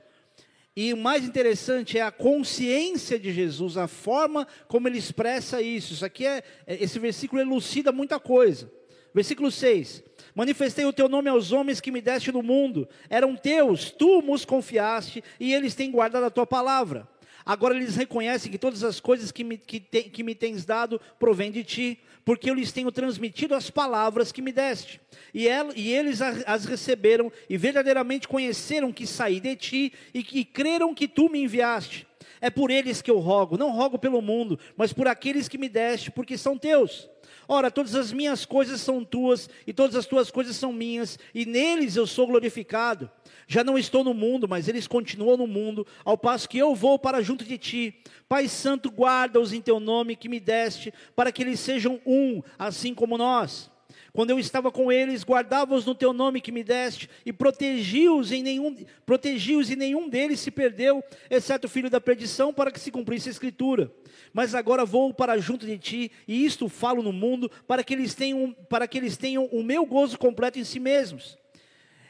[0.75, 5.93] E o mais interessante é a consciência de Jesus, a forma como ele expressa isso.
[5.93, 8.69] Isso aqui é, esse versículo elucida muita coisa.
[9.13, 10.03] Versículo 6:
[10.35, 14.43] Manifestei o teu nome aos homens que me deste no mundo, eram teus, tu nos
[14.43, 17.07] confiaste, e eles têm guardado a tua palavra.
[17.45, 20.99] Agora eles reconhecem que todas as coisas que me, que, te, que me tens dado
[21.17, 24.99] provêm de ti, porque eu lhes tenho transmitido as palavras que me deste.
[25.33, 30.93] E, e eles as receberam e verdadeiramente conheceram que saí de ti e que creram
[30.93, 32.07] que tu me enviaste.
[32.45, 35.67] É por eles que eu rogo, não rogo pelo mundo, mas por aqueles que me
[35.67, 37.09] deste, porque são teus.
[37.47, 41.43] Ora, todas as minhas coisas são tuas, e todas as tuas coisas são minhas, e
[41.43, 43.09] neles eu sou glorificado.
[43.47, 46.99] Já não estou no mundo, mas eles continuam no mundo, ao passo que eu vou
[46.99, 47.95] para junto de ti.
[48.29, 52.93] Pai Santo, guarda-os em teu nome que me deste, para que eles sejam um, assim
[52.93, 53.71] como nós.
[54.15, 58.41] Quando eu estava com eles, guardava-os no teu nome que me deste e protegi-os em
[58.41, 58.73] nenhum
[59.05, 63.27] protegi-os e nenhum deles se perdeu, exceto o filho da perdição, para que se cumprisse
[63.27, 63.91] a escritura.
[64.31, 68.15] Mas agora vou para junto de ti e isto falo no mundo para que eles
[68.15, 71.37] tenham para que eles tenham o meu gozo completo em si mesmos.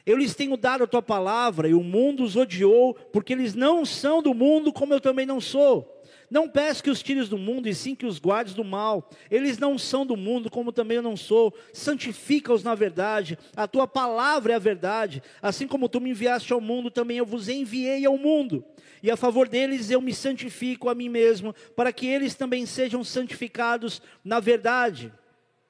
[0.06, 3.84] Eu lhes tenho dado a tua palavra e o mundo os odiou, porque eles não
[3.84, 5.95] são do mundo, como eu também não sou.
[6.30, 9.10] Não peço que os tires do mundo, e sim que os guardes do mal.
[9.30, 11.54] Eles não são do mundo, como também eu não sou.
[11.74, 13.38] Santifica-os na verdade.
[13.56, 15.22] A tua palavra é a verdade.
[15.42, 18.66] Assim como tu me enviaste ao mundo, também eu vos enviei ao mundo.
[19.02, 23.04] E a favor deles eu me santifico a mim mesmo, para que eles também sejam
[23.04, 25.14] santificados na verdade.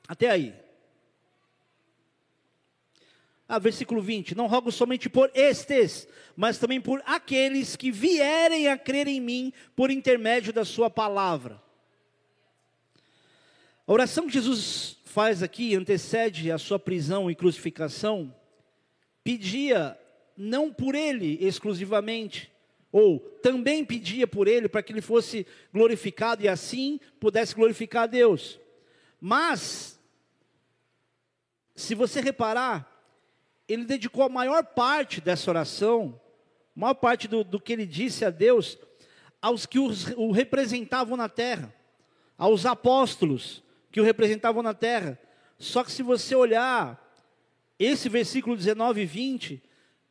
[0.07, 0.64] Até aí.
[3.47, 8.77] Ah, versículo 20: Não rogo somente por estes, mas também por aqueles que vierem a
[8.77, 11.61] crer em mim por intermédio da Sua palavra.
[13.87, 18.35] A oração que Jesus faz aqui antecede a sua prisão e crucificação,
[19.23, 19.97] pedia
[20.35, 22.51] não por ele exclusivamente,
[22.91, 28.07] ou também pedia por ele para que ele fosse glorificado e assim pudesse glorificar a
[28.07, 28.59] Deus.
[29.21, 29.99] Mas,
[31.75, 32.94] se você reparar,
[33.67, 36.19] ele dedicou a maior parte dessa oração
[36.75, 38.77] maior parte do, do que ele disse a Deus,
[39.41, 41.73] aos que os, o representavam na terra,
[42.37, 45.17] aos apóstolos que o representavam na terra.
[45.57, 47.01] Só que se você olhar
[47.79, 49.63] esse versículo 19 e 20,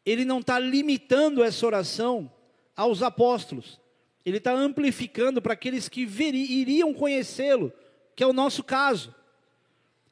[0.06, 2.32] ele não está limitando essa oração
[2.74, 3.80] aos apóstolos,
[4.24, 7.72] ele está amplificando para aqueles que veri, iriam conhecê-lo,
[8.16, 9.14] que é o nosso caso.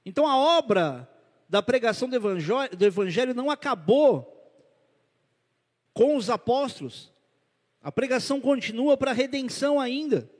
[0.04, 1.08] Então a obra
[1.52, 4.50] da pregação do evangelho, do evangelho não acabou
[5.92, 7.12] com os apóstolos.
[7.82, 10.30] A pregação continua para a redenção ainda.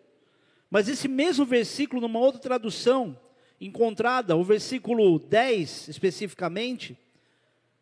[0.71, 3.21] Mas esse mesmo versículo, numa outra tradução
[3.61, 6.97] encontrada, o versículo 10 especificamente,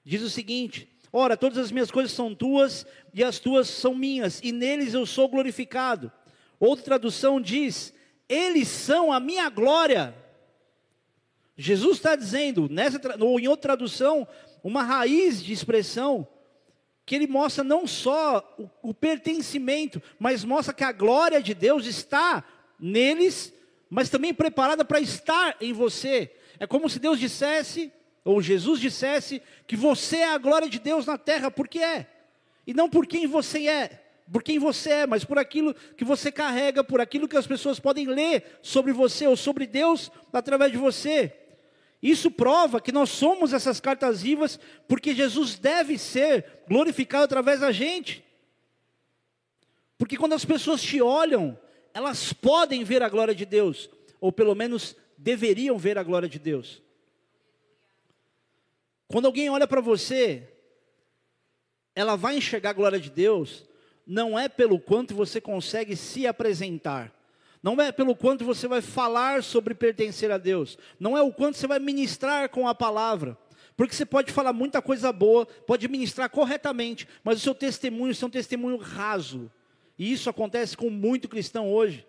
[0.05, 4.41] diz o seguinte: Ora, todas as minhas coisas são tuas e as tuas são minhas,
[4.43, 6.11] e neles eu sou glorificado.
[6.59, 7.95] Outra tradução diz:
[8.29, 10.17] Eles são a minha glória.
[11.61, 14.27] Jesus está dizendo, nessa, ou em outra tradução,
[14.65, 16.27] uma raiz de expressão
[17.05, 21.85] que ele mostra não só o, o pertencimento, mas mostra que a glória de Deus
[21.85, 22.43] está
[22.79, 23.53] neles,
[23.91, 26.35] mas também preparada para estar em você.
[26.59, 27.93] É como se Deus dissesse,
[28.25, 32.07] ou Jesus dissesse, que você é a glória de Deus na terra, porque é,
[32.67, 34.03] e não por quem você é,
[34.33, 37.79] por quem você é, mas por aquilo que você carrega, por aquilo que as pessoas
[37.79, 41.40] podem ler sobre você ou sobre Deus através de você.
[42.03, 47.71] Isso prova que nós somos essas cartas vivas, porque Jesus deve ser glorificado através da
[47.73, 48.25] gente.
[49.99, 51.59] Porque quando as pessoas te olham,
[51.93, 56.39] elas podem ver a glória de Deus, ou pelo menos deveriam ver a glória de
[56.39, 56.83] Deus.
[59.07, 60.49] Quando alguém olha para você,
[61.95, 63.69] ela vai enxergar a glória de Deus,
[64.07, 67.13] não é pelo quanto você consegue se apresentar,
[67.63, 70.79] não é pelo quanto você vai falar sobre pertencer a Deus.
[70.99, 73.37] Não é o quanto você vai ministrar com a palavra.
[73.77, 78.27] Porque você pode falar muita coisa boa, pode ministrar corretamente, mas o seu testemunho é
[78.27, 79.51] um testemunho raso.
[79.99, 82.07] E isso acontece com muito cristão hoje.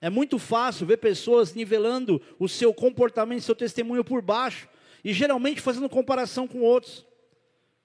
[0.00, 4.68] É muito fácil ver pessoas nivelando o seu comportamento, seu testemunho por baixo,
[5.02, 7.06] e geralmente fazendo comparação com outros.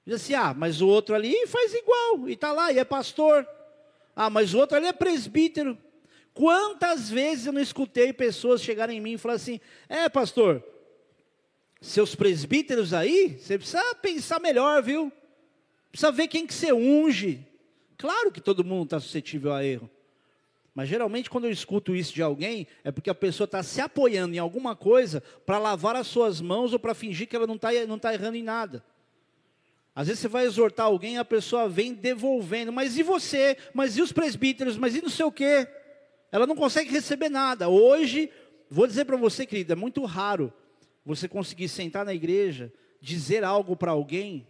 [0.06, 3.48] Diz assim: ah, mas o outro ali faz igual, e está lá, e é pastor.
[4.16, 5.78] Ah, mas o outro ali é presbítero.
[6.34, 10.64] Quantas vezes eu não escutei pessoas chegarem em mim e falar assim: é, pastor,
[11.80, 15.12] seus presbíteros aí, você precisa pensar melhor, viu?
[15.92, 17.46] Precisa ver quem que você unge.
[17.98, 19.90] Claro que todo mundo está suscetível a erro.
[20.74, 24.34] Mas geralmente quando eu escuto isso de alguém, é porque a pessoa está se apoiando
[24.34, 27.70] em alguma coisa para lavar as suas mãos ou para fingir que ela não está
[27.88, 28.84] não tá errando em nada.
[29.96, 32.74] Às vezes você vai exortar alguém e a pessoa vem devolvendo.
[32.74, 33.56] Mas e você?
[33.74, 34.76] Mas e os presbíteros?
[34.76, 35.68] Mas e não sei o quê?
[36.34, 37.70] Ela não consegue receber nada.
[37.70, 38.28] Hoje,
[38.68, 40.52] vou dizer para você, querida, é muito raro
[41.06, 44.48] você conseguir sentar na igreja, dizer algo para alguém,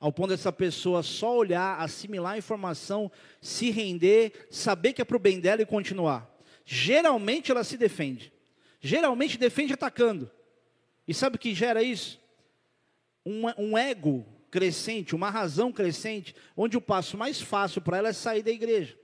[0.00, 3.12] ao ponto dessa pessoa só olhar, assimilar a informação,
[3.42, 6.34] se render, saber que é para o bem dela e continuar.
[6.64, 8.32] Geralmente ela se defende.
[8.80, 10.30] Geralmente defende atacando.
[11.06, 12.18] E sabe o que gera isso?
[13.26, 18.14] Um, um ego crescente, uma razão crescente, onde o passo mais fácil para ela é
[18.14, 18.96] sair da igreja.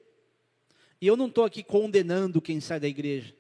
[1.05, 3.35] E eu não estou aqui condenando quem sai da igreja,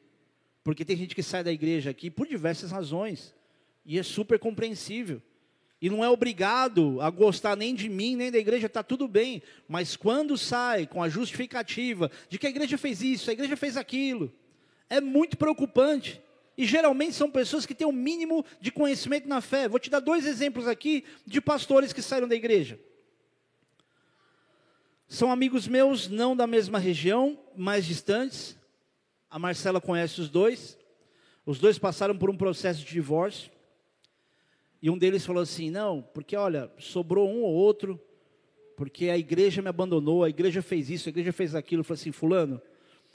[0.62, 3.35] porque tem gente que sai da igreja aqui por diversas razões,
[3.87, 5.23] e é super compreensível.
[5.81, 9.43] E não é obrigado a gostar nem de mim, nem da igreja, está tudo bem.
[9.67, 13.79] Mas quando sai com a justificativa de que a igreja fez isso, a igreja fez
[13.79, 14.31] aquilo,
[14.91, 16.21] é muito preocupante.
[16.59, 19.71] E geralmente são pessoas que têm o um mínimo de conhecimento na fé.
[19.71, 22.79] Vou te dar dois exemplos aqui de pastores que saíram da igreja.
[25.09, 28.57] São amigos meus, não da mesma região, mais distantes.
[29.31, 30.79] A Marcela conhece os dois.
[31.45, 33.51] Os dois passaram por um processo de divórcio.
[34.81, 38.01] E um deles falou assim: Não, porque olha, sobrou um ou outro,
[38.77, 41.81] porque a igreja me abandonou, a igreja fez isso, a igreja fez aquilo.
[41.81, 42.61] Eu falei assim: Fulano,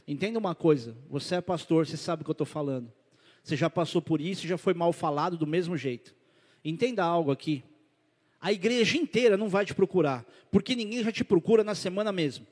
[0.08, 2.92] entenda uma coisa, você é pastor, você sabe o que eu estou falando.
[3.44, 6.14] Você já passou por isso, já foi mal falado do mesmo jeito.
[6.64, 7.64] Entenda algo aqui
[8.42, 12.48] a igreja inteira não vai te procurar, porque ninguém já te procura na semana mesmo.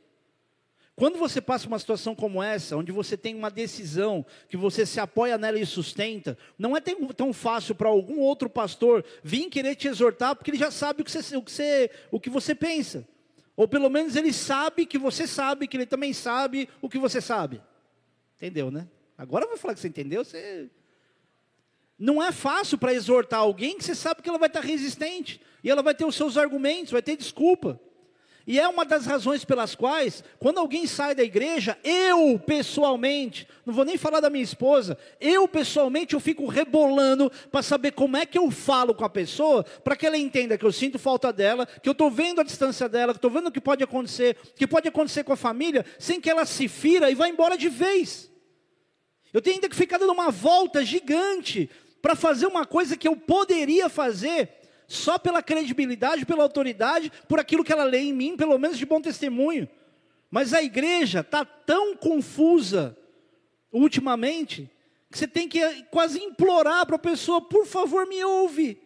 [0.98, 5.00] Quando você passa uma situação como essa, onde você tem uma decisão, que você se
[5.00, 9.88] apoia nela e sustenta, não é tão fácil para algum outro pastor vir querer te
[9.88, 13.08] exortar, porque ele já sabe o que, você, o, que você, o que você pensa.
[13.56, 17.22] Ou pelo menos ele sabe que você sabe, que ele também sabe o que você
[17.22, 17.62] sabe.
[18.36, 18.88] Entendeu, né?
[19.16, 20.68] Agora eu vou falar que você entendeu, você
[22.00, 25.40] não é fácil para exortar alguém que você sabe que ela vai estar resistente.
[25.64, 27.80] E ela vai ter os seus argumentos, vai ter desculpa.
[28.48, 33.74] E é uma das razões pelas quais, quando alguém sai da igreja, eu pessoalmente, não
[33.74, 38.26] vou nem falar da minha esposa, eu pessoalmente eu fico rebolando para saber como é
[38.26, 41.66] que eu falo com a pessoa, para que ela entenda que eu sinto falta dela,
[41.66, 44.66] que eu estou vendo a distância dela, que estou vendo o que pode acontecer, que
[44.66, 48.32] pode acontecer com a família, sem que ela se fira e vá embora de vez.
[49.34, 51.70] Eu tenho ainda que ficar dando uma volta gigante
[52.02, 54.57] para fazer uma coisa que eu poderia fazer
[54.88, 58.86] só pela credibilidade, pela autoridade, por aquilo que ela lê em mim, pelo menos de
[58.86, 59.68] bom testemunho.
[60.32, 62.98] Mas a igreja está tão confusa
[63.72, 64.70] ultimamente
[65.12, 68.82] que você tem que quase implorar para a pessoa, por favor, me ouve.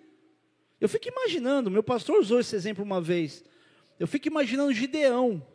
[0.80, 3.44] Eu fico imaginando, meu pastor usou esse exemplo uma vez.
[4.00, 5.46] Eu fico imaginando Gideão,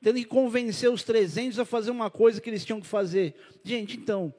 [0.00, 3.34] tendo que convencer os 300 a fazer uma coisa que eles tinham que fazer.
[3.62, 4.34] Gente, então,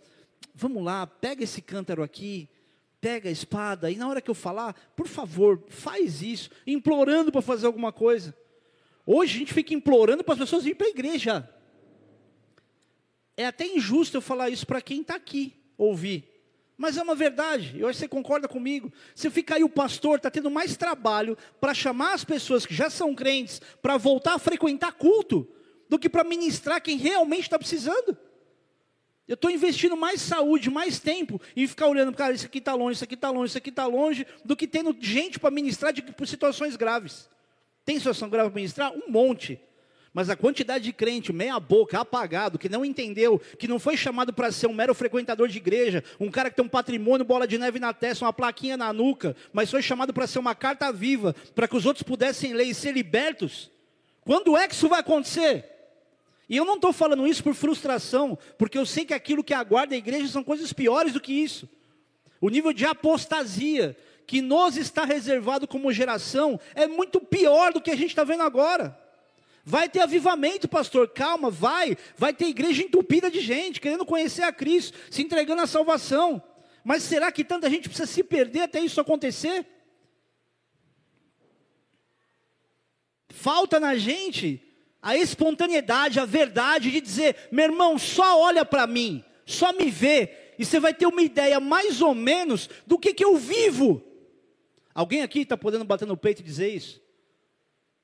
[0.55, 2.49] vamos lá, pega esse cântaro aqui,
[3.03, 7.41] pega a espada e na hora que eu falar, por favor, faz isso, implorando para
[7.41, 8.33] fazer alguma coisa.
[9.05, 11.49] Hoje a gente fica implorando para as pessoas irem para a igreja.
[13.35, 16.29] É até injusto eu falar isso para quem está aqui ouvir.
[16.77, 18.89] Mas é uma verdade, eu acho que você concorda comigo.
[19.13, 22.89] Se fica aí o pastor, está tendo mais trabalho para chamar as pessoas que já
[22.89, 25.45] são crentes para voltar a frequentar culto,
[25.89, 28.17] do que para ministrar quem realmente está precisando.
[29.27, 32.95] Eu estou investindo mais saúde, mais tempo em ficar olhando, cara, isso aqui está longe,
[32.95, 36.01] isso aqui está longe, isso aqui está longe, do que tendo gente para ministrar de,
[36.01, 37.29] por situações graves.
[37.85, 38.91] Tem situação grave para ministrar?
[38.91, 39.59] Um monte.
[40.13, 44.31] Mas a quantidade de crente, meia boca, apagado, que não entendeu, que não foi chamado
[44.31, 47.57] para ser um mero frequentador de igreja, um cara que tem um patrimônio, bola de
[47.57, 51.33] neve na testa, uma plaquinha na nuca, mas foi chamado para ser uma carta viva,
[51.55, 53.71] para que os outros pudessem ler e ser libertos.
[54.21, 55.72] Quando é que isso vai acontecer?
[56.53, 59.95] E eu não estou falando isso por frustração, porque eu sei que aquilo que aguarda
[59.95, 61.67] a igreja são coisas piores do que isso.
[62.39, 63.97] O nível de apostasia
[64.27, 68.43] que nos está reservado como geração é muito pior do que a gente está vendo
[68.43, 68.95] agora.
[69.65, 71.97] Vai ter avivamento, pastor, calma, vai.
[72.15, 76.39] Vai ter igreja entupida de gente, querendo conhecer a Cristo, se entregando à salvação.
[76.83, 79.65] Mas será que tanta gente precisa se perder até isso acontecer?
[83.31, 84.61] Falta na gente
[85.03, 90.31] a espontaneidade, a verdade de dizer, meu irmão, só olha para mim, só me vê,
[90.57, 94.01] e você vai ter uma ideia mais ou menos do que, que eu vivo.
[94.95, 97.01] Alguém aqui está podendo bater no peito e dizer isso?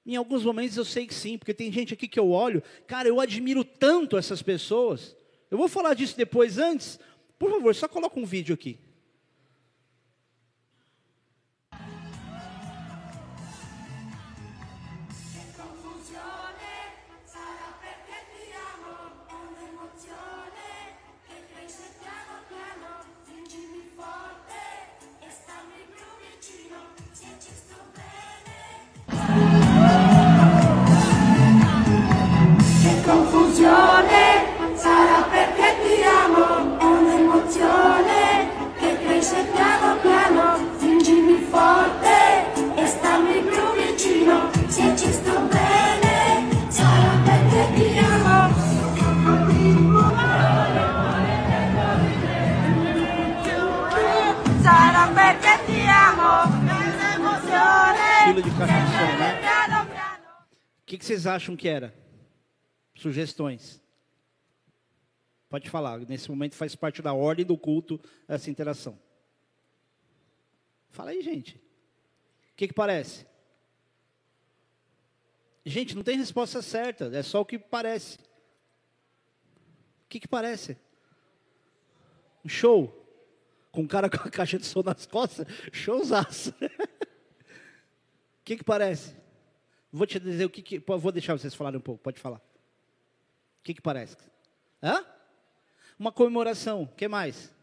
[0.05, 3.07] Em alguns momentos eu sei que sim, porque tem gente aqui que eu olho, cara,
[3.07, 5.15] eu admiro tanto essas pessoas.
[5.49, 6.99] Eu vou falar disso depois, antes,
[7.37, 8.77] por favor, só coloca um vídeo aqui.
[60.99, 61.95] Que, vocês acham que era?
[62.93, 63.81] Sugestões.
[65.49, 68.99] Pode falar, nesse momento faz parte da ordem do culto essa interação.
[70.89, 71.55] Fala aí, gente.
[71.55, 73.25] O que, que parece?
[75.65, 78.17] Gente, não tem resposta certa, é só o que parece.
[78.17, 80.77] O que, que parece?
[82.43, 82.95] Um show.
[83.71, 86.53] Com um cara com a caixa de som nas costas, showzaço.
[88.39, 89.18] O que, que parece?
[89.91, 90.79] Vou te dizer o que, que.
[90.79, 92.37] Vou deixar vocês falarem um pouco, pode falar.
[92.37, 94.15] O que, que parece?
[94.81, 95.03] Hã?
[95.97, 96.83] Uma comemoração.
[96.83, 97.53] O que mais?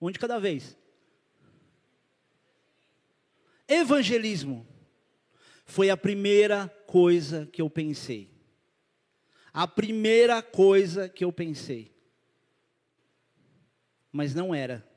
[0.00, 0.76] Um de cada vez.
[3.68, 4.66] Evangelismo.
[5.64, 8.28] Foi a primeira coisa que eu pensei.
[9.52, 11.94] A primeira coisa que eu pensei.
[14.10, 14.89] Mas não era.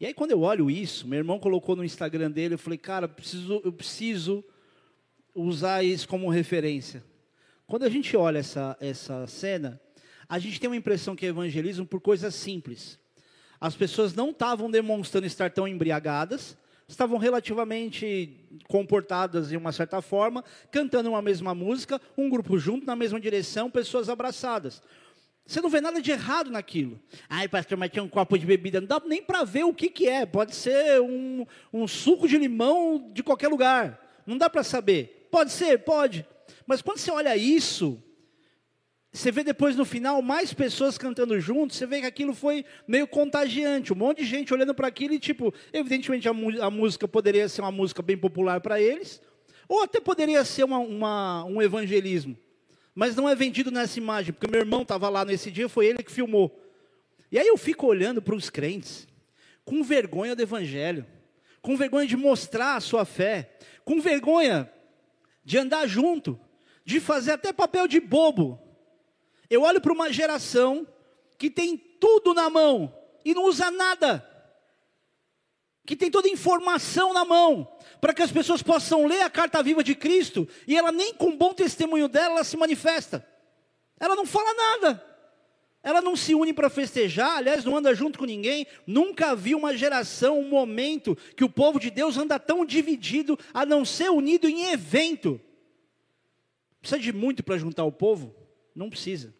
[0.00, 3.04] E aí quando eu olho isso, meu irmão colocou no Instagram dele, eu falei, cara,
[3.04, 4.42] eu preciso, eu preciso
[5.34, 7.04] usar isso como referência.
[7.66, 9.78] Quando a gente olha essa, essa cena,
[10.26, 12.98] a gente tem uma impressão que é evangelismo por coisas simples.
[13.60, 16.56] As pessoas não estavam demonstrando estar tão embriagadas,
[16.88, 22.96] estavam relativamente comportadas de uma certa forma, cantando uma mesma música, um grupo junto na
[22.96, 24.82] mesma direção, pessoas abraçadas.
[25.50, 26.96] Você não vê nada de errado naquilo.
[27.28, 28.80] Ai, pastor, mas tinha um copo de bebida.
[28.80, 30.24] Não dá nem para ver o que, que é.
[30.24, 34.00] Pode ser um, um suco de limão de qualquer lugar.
[34.24, 35.26] Não dá para saber.
[35.28, 36.24] Pode ser, pode.
[36.64, 38.00] Mas quando você olha isso,
[39.12, 43.08] você vê depois no final mais pessoas cantando juntos, você vê que aquilo foi meio
[43.08, 47.48] contagiante, um monte de gente olhando para aquilo e tipo, evidentemente a, a, música poderia
[47.48, 49.20] ser uma música bem popular para eles,
[49.68, 52.38] ou até poderia ser uma, uma, um evangelismo,
[52.94, 56.02] mas não é vendido nessa imagem, porque meu irmão estava lá nesse dia, foi ele
[56.02, 56.60] que filmou.
[57.30, 59.06] E aí eu fico olhando para os crentes,
[59.64, 61.06] com vergonha do evangelho,
[61.62, 64.70] com vergonha de mostrar a sua fé, com vergonha
[65.44, 66.38] de andar junto,
[66.84, 68.60] de fazer até papel de bobo,
[69.50, 70.86] eu olho para uma geração
[71.36, 74.24] que tem tudo na mão e não usa nada.
[75.90, 77.66] Que tem toda a informação na mão,
[78.00, 81.36] para que as pessoas possam ler a carta viva de Cristo, e ela nem com
[81.36, 83.26] bom testemunho dela ela se manifesta.
[83.98, 85.04] Ela não fala nada.
[85.82, 88.68] Ela não se une para festejar, aliás, não anda junto com ninguém.
[88.86, 93.66] Nunca vi uma geração, um momento que o povo de Deus anda tão dividido, a
[93.66, 95.40] não ser unido em evento.
[96.80, 98.32] Precisa de muito para juntar o povo?
[98.76, 99.34] Não precisa.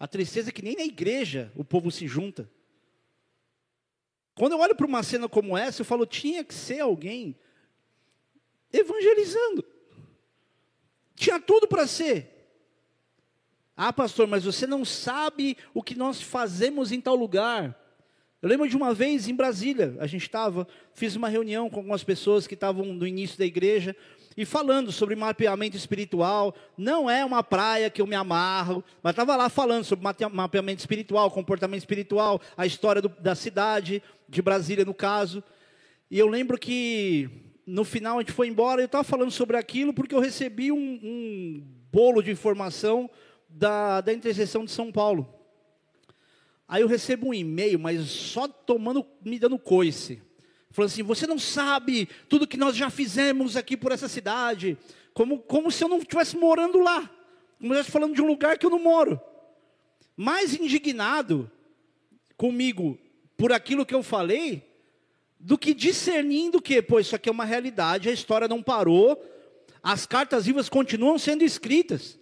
[0.00, 2.50] A tristeza é que nem na igreja o povo se junta.
[4.34, 7.36] Quando eu olho para uma cena como essa, eu falo, tinha que ser alguém
[8.72, 9.64] evangelizando.
[11.14, 12.32] Tinha tudo para ser.
[13.76, 17.78] Ah, pastor, mas você não sabe o que nós fazemos em tal lugar.
[18.40, 22.02] Eu lembro de uma vez em Brasília, a gente estava, fiz uma reunião com algumas
[22.02, 23.94] pessoas que estavam no início da igreja,
[24.36, 26.54] e falando sobre mapeamento espiritual.
[26.76, 31.30] Não é uma praia que eu me amarro, mas estava lá falando sobre mapeamento espiritual,
[31.30, 35.42] comportamento espiritual, a história do, da cidade, de Brasília no caso.
[36.10, 37.30] E eu lembro que
[37.66, 40.72] no final a gente foi embora e eu estava falando sobre aquilo porque eu recebi
[40.72, 43.08] um, um bolo de informação
[43.48, 45.28] da, da interseção de São Paulo.
[46.66, 50.22] Aí eu recebo um e-mail, mas só tomando, me dando coice.
[50.72, 54.76] Falando assim: você não sabe tudo que nós já fizemos aqui por essa cidade.
[55.14, 57.00] Como, como se eu não estivesse morando lá.
[57.58, 59.20] Como se eu estivesse falando de um lugar que eu não moro.
[60.16, 61.50] Mais indignado
[62.36, 62.98] comigo
[63.36, 64.62] por aquilo que eu falei,
[65.38, 69.20] do que discernindo que, pô, isso aqui é uma realidade, a história não parou,
[69.82, 72.18] as cartas vivas continuam sendo escritas.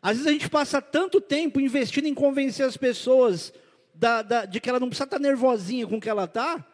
[0.00, 3.52] Às vezes a gente passa tanto tempo investindo em convencer as pessoas
[3.94, 6.64] da, da, de que ela não precisa estar nervosinha com o que ela está,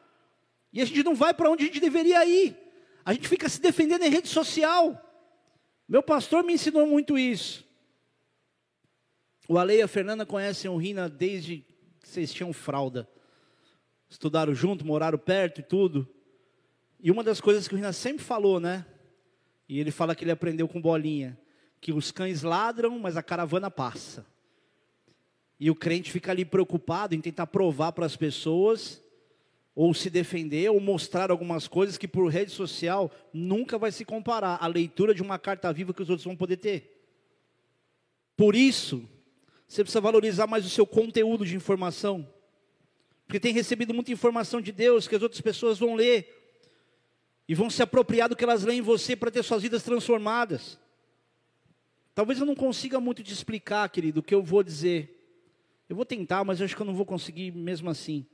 [0.73, 2.57] e a gente não vai para onde a gente deveria ir.
[3.05, 4.99] A gente fica se defendendo em rede social.
[5.89, 7.65] Meu pastor me ensinou muito isso.
[9.49, 11.65] O Ale e a Fernanda conhecem o Rina desde
[12.01, 13.09] que vocês tinham fralda.
[14.09, 16.09] Estudaram junto, moraram perto e tudo.
[17.01, 18.87] E uma das coisas que o Rina sempre falou, né?
[19.69, 21.39] E ele fala que ele aprendeu com bolinha,
[21.81, 24.27] que os cães ladram, mas a caravana passa.
[25.59, 29.03] E o crente fica ali preocupado em tentar provar para as pessoas
[29.83, 34.59] ou se defender, ou mostrar algumas coisas que por rede social nunca vai se comparar
[34.61, 37.03] à leitura de uma carta viva que os outros vão poder ter.
[38.37, 39.09] Por isso,
[39.67, 42.31] você precisa valorizar mais o seu conteúdo de informação.
[43.27, 46.29] Porque tem recebido muita informação de Deus que as outras pessoas vão ler
[47.49, 50.79] e vão se apropriar do que elas leem em você para ter suas vidas transformadas.
[52.15, 55.43] Talvez eu não consiga muito te explicar, querido, o que eu vou dizer.
[55.89, 58.27] Eu vou tentar, mas eu acho que eu não vou conseguir mesmo assim.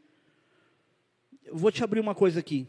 [1.46, 2.66] Eu vou te abrir uma coisa aqui.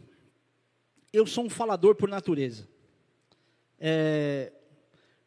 [1.12, 2.68] Eu sou um falador por natureza.
[3.80, 4.52] É,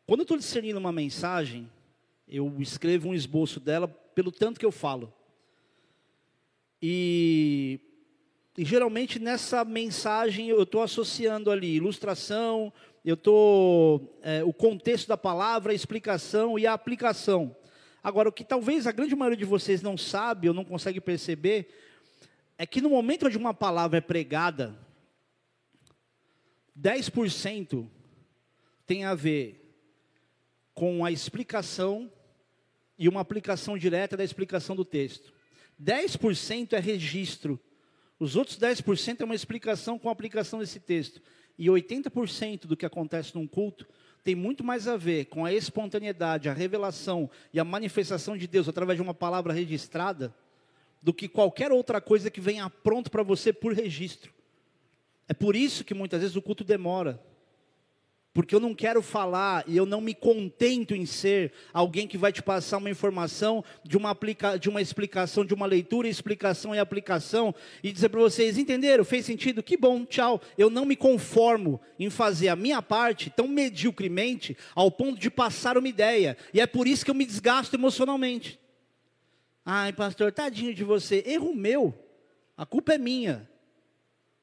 [0.06, 1.68] quando eu estou discernindo uma mensagem,
[2.28, 5.12] eu escrevo um esboço dela pelo tanto que eu falo.
[6.80, 7.80] E,
[8.56, 12.72] e geralmente nessa mensagem eu estou associando ali ilustração,
[13.04, 17.56] eu estou é, o contexto da palavra, a explicação e a aplicação.
[18.00, 21.68] Agora, o que talvez a grande maioria de vocês não sabe ou não consegue perceber
[22.60, 24.78] é que no momento onde uma palavra é pregada,
[26.78, 27.88] 10%
[28.84, 29.82] tem a ver
[30.74, 32.12] com a explicação
[32.98, 35.32] e uma aplicação direta da explicação do texto.
[35.82, 37.58] 10% é registro.
[38.18, 41.22] Os outros 10% é uma explicação com a aplicação desse texto.
[41.58, 43.88] E 80% do que acontece num culto
[44.22, 48.68] tem muito mais a ver com a espontaneidade, a revelação e a manifestação de Deus
[48.68, 50.34] através de uma palavra registrada
[51.02, 54.32] do que qualquer outra coisa que venha pronto para você por registro.
[55.28, 57.20] É por isso que muitas vezes o culto demora.
[58.32, 62.32] Porque eu não quero falar e eu não me contento em ser alguém que vai
[62.32, 66.78] te passar uma informação de uma, aplica, de uma explicação, de uma leitura, explicação e
[66.78, 69.04] aplicação e dizer para vocês, entenderam?
[69.04, 69.64] Fez sentido?
[69.64, 70.40] Que bom, tchau.
[70.56, 75.76] Eu não me conformo em fazer a minha parte tão mediocremente ao ponto de passar
[75.76, 76.36] uma ideia.
[76.54, 78.59] E é por isso que eu me desgasto emocionalmente.
[79.64, 81.22] Ai, pastor, tadinho de você.
[81.26, 81.94] Erro meu.
[82.56, 83.48] A culpa é minha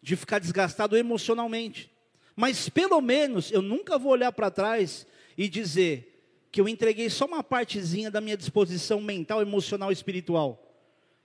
[0.02, 1.92] de ficar desgastado emocionalmente.
[2.36, 5.08] Mas pelo menos eu nunca vou olhar para trás
[5.38, 10.64] e dizer que eu entreguei só uma partezinha da minha disposição mental, emocional e espiritual.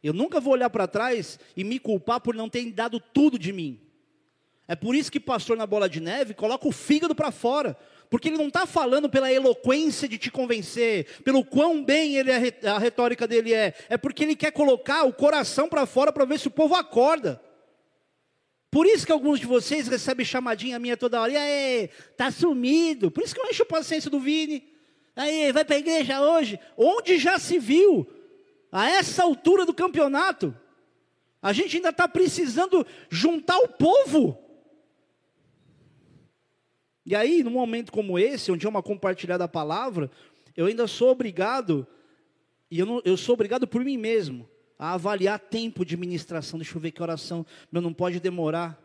[0.03, 3.53] Eu nunca vou olhar para trás e me culpar por não ter dado tudo de
[3.53, 3.81] mim.
[4.67, 7.77] É por isso que pastor na bola de neve coloca o fígado para fora,
[8.13, 12.69] porque ele não está falando pela eloquência de te convencer, pelo quão bem ele é,
[12.69, 16.39] a retórica dele é, é porque ele quer colocar o coração para fora para ver
[16.39, 17.41] se o povo acorda.
[18.71, 23.11] Por isso que alguns de vocês recebem chamadinha minha toda hora, e aí, tá sumido.
[23.11, 24.63] Por isso que eu encho a paciência do Vini.
[25.17, 26.61] Aí, vai para a igreja hoje?
[26.77, 28.07] Onde já se viu,
[28.71, 30.55] a essa altura do campeonato,
[31.41, 34.42] a gente ainda está precisando juntar o povo.
[37.05, 40.11] E aí, num momento como esse, onde é uma compartilhada palavra,
[40.57, 41.87] eu ainda sou obrigado,
[42.71, 44.49] e eu, não, eu sou obrigado por mim mesmo,
[44.79, 46.59] a avaliar tempo de ministração.
[46.59, 48.81] Deixa eu ver que oração, meu, não pode demorar.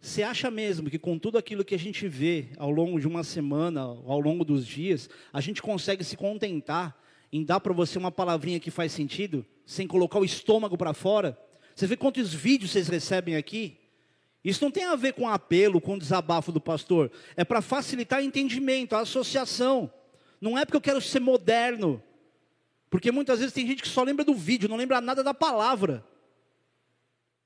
[0.00, 3.24] Você acha mesmo que com tudo aquilo que a gente vê ao longo de uma
[3.24, 6.94] semana, ao longo dos dias, a gente consegue se contentar
[7.32, 11.38] em dar para você uma palavrinha que faz sentido, sem colocar o estômago para fora?
[11.74, 13.78] Você vê quantos vídeos vocês recebem aqui?
[14.44, 17.10] Isso não tem a ver com apelo, com desabafo do pastor.
[17.34, 19.90] É para facilitar o entendimento, a associação.
[20.38, 22.02] Não é porque eu quero ser moderno.
[22.90, 26.04] Porque muitas vezes tem gente que só lembra do vídeo, não lembra nada da palavra.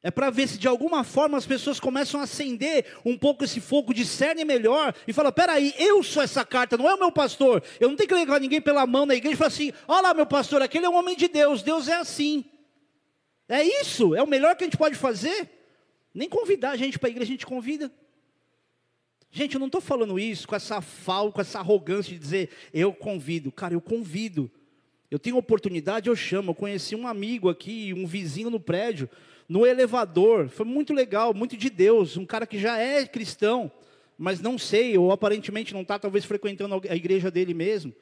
[0.03, 3.61] É para ver se de alguma forma as pessoas começam a acender um pouco esse
[3.61, 7.62] fogo, discernem melhor e falam: peraí, eu sou essa carta, não é o meu pastor.
[7.80, 10.14] Eu não tenho que levar ninguém pela mão na igreja e falar assim: olha lá,
[10.14, 12.44] meu pastor, aquele é um homem de Deus, Deus é assim.
[13.49, 15.57] É isso, é o melhor que a gente pode fazer.
[16.14, 17.92] Nem convidar a gente para a igreja, a gente convida.
[19.30, 22.92] Gente, eu não estou falando isso com essa falta, com essa arrogância de dizer eu
[22.92, 23.52] convido.
[23.52, 24.50] Cara, eu convido.
[25.11, 26.50] Eu tenho oportunidade, eu chamo.
[26.50, 29.09] Eu conheci um amigo aqui, um vizinho no prédio
[29.48, 30.48] no elevador.
[30.48, 32.16] Foi muito legal, muito de Deus.
[32.16, 33.72] Um cara que já é cristão,
[34.16, 37.94] mas não sei, ou aparentemente não está, talvez frequentando a igreja dele mesmo.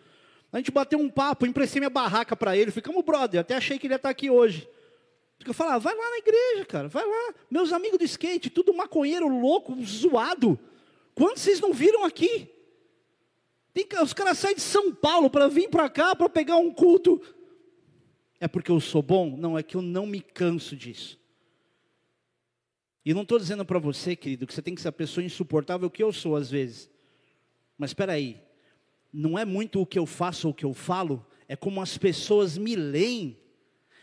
[0.52, 3.86] A gente bateu um papo, emprestei minha barraca para ele, ficamos brother, até achei que
[3.86, 4.68] ele ia estar tá aqui hoje.
[5.50, 7.34] Eu falava, vai lá na igreja, cara, vai lá.
[7.50, 10.58] Meus amigos do skate, tudo maconheiro, louco, zoado.
[11.14, 12.50] Quantos vocês não viram aqui?
[13.72, 17.20] Tem, os caras saem de São Paulo para vir para cá, para pegar um culto.
[18.40, 19.36] É porque eu sou bom?
[19.36, 21.18] Não, é que eu não me canso disso.
[23.04, 25.88] E não estou dizendo para você, querido, que você tem que ser a pessoa insuportável
[25.88, 26.90] que eu sou às vezes.
[27.78, 28.42] Mas espera aí,
[29.12, 31.96] não é muito o que eu faço ou o que eu falo, é como as
[31.96, 33.38] pessoas me leem.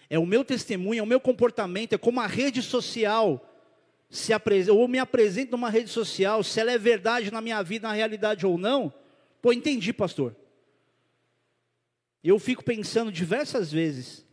[0.09, 3.49] É o meu testemunho, é o meu comportamento, é como a rede social
[4.09, 7.87] se apresenta, ou me apresenta numa rede social, se ela é verdade na minha vida,
[7.87, 8.93] na realidade ou não.
[9.41, 10.35] Pô, entendi, pastor.
[12.23, 14.23] Eu fico pensando diversas vezes,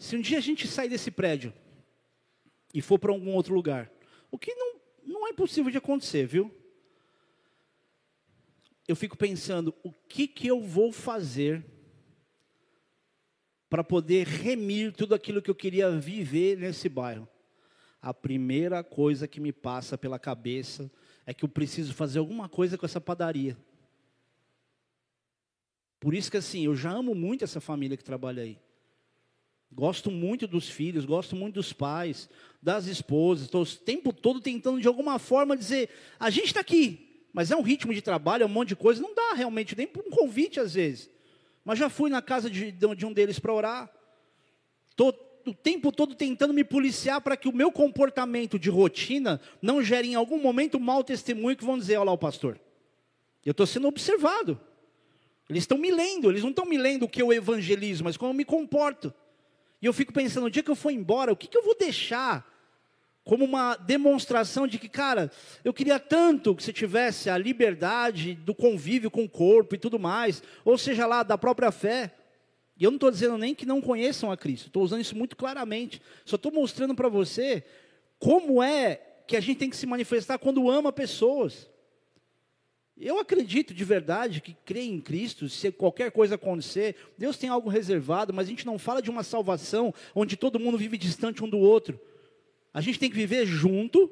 [0.00, 1.52] Se um dia a gente sair desse prédio
[2.72, 3.92] e for para algum outro lugar,
[4.30, 6.50] o que não, não é impossível de acontecer, viu?
[8.90, 11.64] Eu fico pensando, o que, que eu vou fazer
[13.68, 17.28] para poder remir tudo aquilo que eu queria viver nesse bairro?
[18.02, 20.90] A primeira coisa que me passa pela cabeça
[21.24, 23.56] é que eu preciso fazer alguma coisa com essa padaria.
[26.00, 28.58] Por isso que assim, eu já amo muito essa família que trabalha aí.
[29.70, 32.28] Gosto muito dos filhos, gosto muito dos pais,
[32.60, 33.44] das esposas.
[33.44, 37.56] Estou o tempo todo tentando de alguma forma dizer: a gente está aqui, mas é
[37.56, 39.00] um ritmo de trabalho, é um monte de coisa.
[39.00, 41.10] Não dá realmente nem um convite às vezes.
[41.64, 43.90] Mas já fui na casa de, de um deles para orar.
[44.90, 45.14] Estou
[45.46, 50.08] o tempo todo tentando me policiar para que o meu comportamento de rotina não gere
[50.08, 52.60] em algum momento mau testemunho que vão dizer: olha lá o pastor.
[53.44, 54.60] Eu estou sendo observado.
[55.48, 58.30] Eles estão me lendo, eles não estão me lendo o que eu evangelizo, mas como
[58.30, 59.12] eu me comporto.
[59.82, 61.76] E eu fico pensando, no dia que eu for embora, o que, que eu vou
[61.76, 62.46] deixar
[63.30, 65.30] como uma demonstração de que, cara,
[65.62, 70.00] eu queria tanto que você tivesse a liberdade do convívio com o corpo e tudo
[70.00, 72.12] mais, ou seja lá, da própria fé.
[72.76, 75.36] E eu não estou dizendo nem que não conheçam a Cristo, estou usando isso muito
[75.36, 76.02] claramente.
[76.24, 77.62] Só estou mostrando para você
[78.18, 81.70] como é que a gente tem que se manifestar quando ama pessoas.
[82.98, 87.70] Eu acredito de verdade que creio em Cristo, se qualquer coisa acontecer, Deus tem algo
[87.70, 91.48] reservado, mas a gente não fala de uma salvação onde todo mundo vive distante um
[91.48, 92.09] do outro.
[92.72, 94.10] A gente tem que viver junto,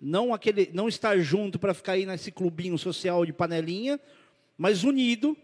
[0.00, 4.00] não aquele, não estar junto para ficar aí nesse clubinho social de panelinha,
[4.58, 5.36] mas unido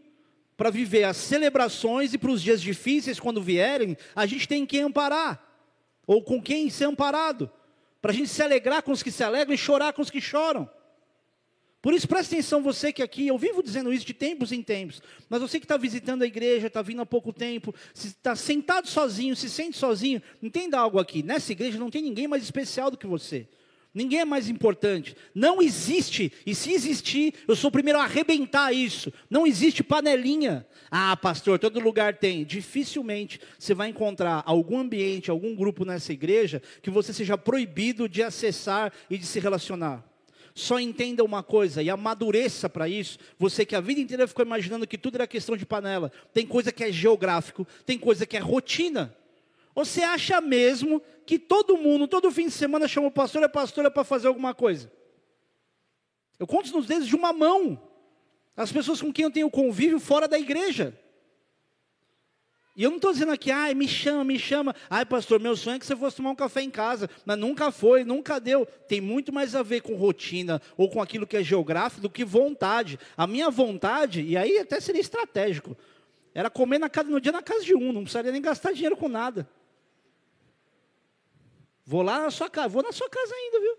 [0.57, 4.82] para viver as celebrações e para os dias difíceis quando vierem, a gente tem quem
[4.82, 5.46] amparar
[6.07, 7.51] ou com quem ser amparado,
[8.03, 10.20] para a gente se alegrar com os que se alegram e chorar com os que
[10.20, 10.68] choram.
[11.83, 15.03] Por isso, presta atenção, você que aqui, eu vivo dizendo isso de tempos em tempos,
[15.31, 19.35] mas você que está visitando a igreja, está vindo há pouco tempo, está sentado sozinho,
[19.35, 23.07] se sente sozinho, entenda algo aqui: nessa igreja não tem ninguém mais especial do que
[23.07, 23.49] você.
[23.93, 25.16] Ninguém é mais importante.
[25.35, 29.12] Não existe, e se existir, eu sou o primeiro a arrebentar isso.
[29.28, 30.64] Não existe panelinha.
[30.91, 32.45] Ah, pastor, todo lugar tem.
[32.45, 38.22] Dificilmente você vai encontrar algum ambiente, algum grupo nessa igreja que você seja proibido de
[38.22, 40.10] acessar e de se relacionar.
[40.61, 43.19] Só entenda uma coisa e amadureça para isso.
[43.39, 46.13] Você que a vida inteira ficou imaginando que tudo era questão de panela.
[46.35, 49.17] Tem coisa que é geográfico, tem coisa que é rotina.
[49.75, 53.49] Você acha mesmo que todo mundo, todo fim de semana, chama o pastor e a
[53.49, 54.93] pastora para fazer alguma coisa?
[56.39, 57.81] Eu conto nos dedos de uma mão.
[58.55, 60.95] As pessoas com quem eu tenho convívio fora da igreja.
[62.77, 64.75] E eu não estou dizendo aqui, ai, me chama, me chama.
[64.89, 67.11] Ai, pastor, meu sonho é que você fosse tomar um café em casa.
[67.25, 68.64] Mas nunca foi, nunca deu.
[68.64, 72.25] Tem muito mais a ver com rotina ou com aquilo que é geográfico do que
[72.25, 72.99] vontade.
[73.16, 75.77] A minha vontade, e aí até seria estratégico,
[76.33, 78.97] era comer na casa, no dia na casa de um, não precisaria nem gastar dinheiro
[78.97, 79.49] com nada.
[81.85, 83.77] Vou lá na sua casa, vou na sua casa ainda, viu?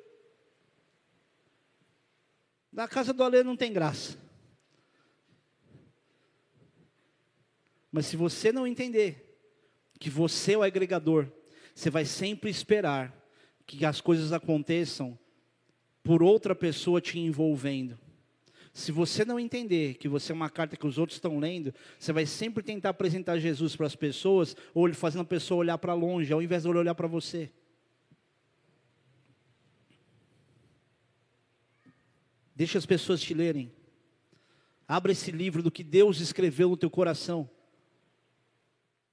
[2.71, 4.17] Na casa do Alê não tem graça.
[7.91, 9.37] Mas se você não entender
[9.99, 11.27] que você é o agregador,
[11.75, 13.15] você vai sempre esperar
[13.67, 15.17] que as coisas aconteçam
[16.03, 17.97] por outra pessoa te envolvendo.
[18.73, 22.13] Se você não entender que você é uma carta que os outros estão lendo, você
[22.13, 26.31] vai sempre tentar apresentar Jesus para as pessoas, ou fazendo a pessoa olhar para longe,
[26.31, 27.51] ao invés de olhar para você.
[32.55, 33.73] Deixa as pessoas te lerem.
[34.87, 37.49] Abra esse livro do que Deus escreveu no teu coração.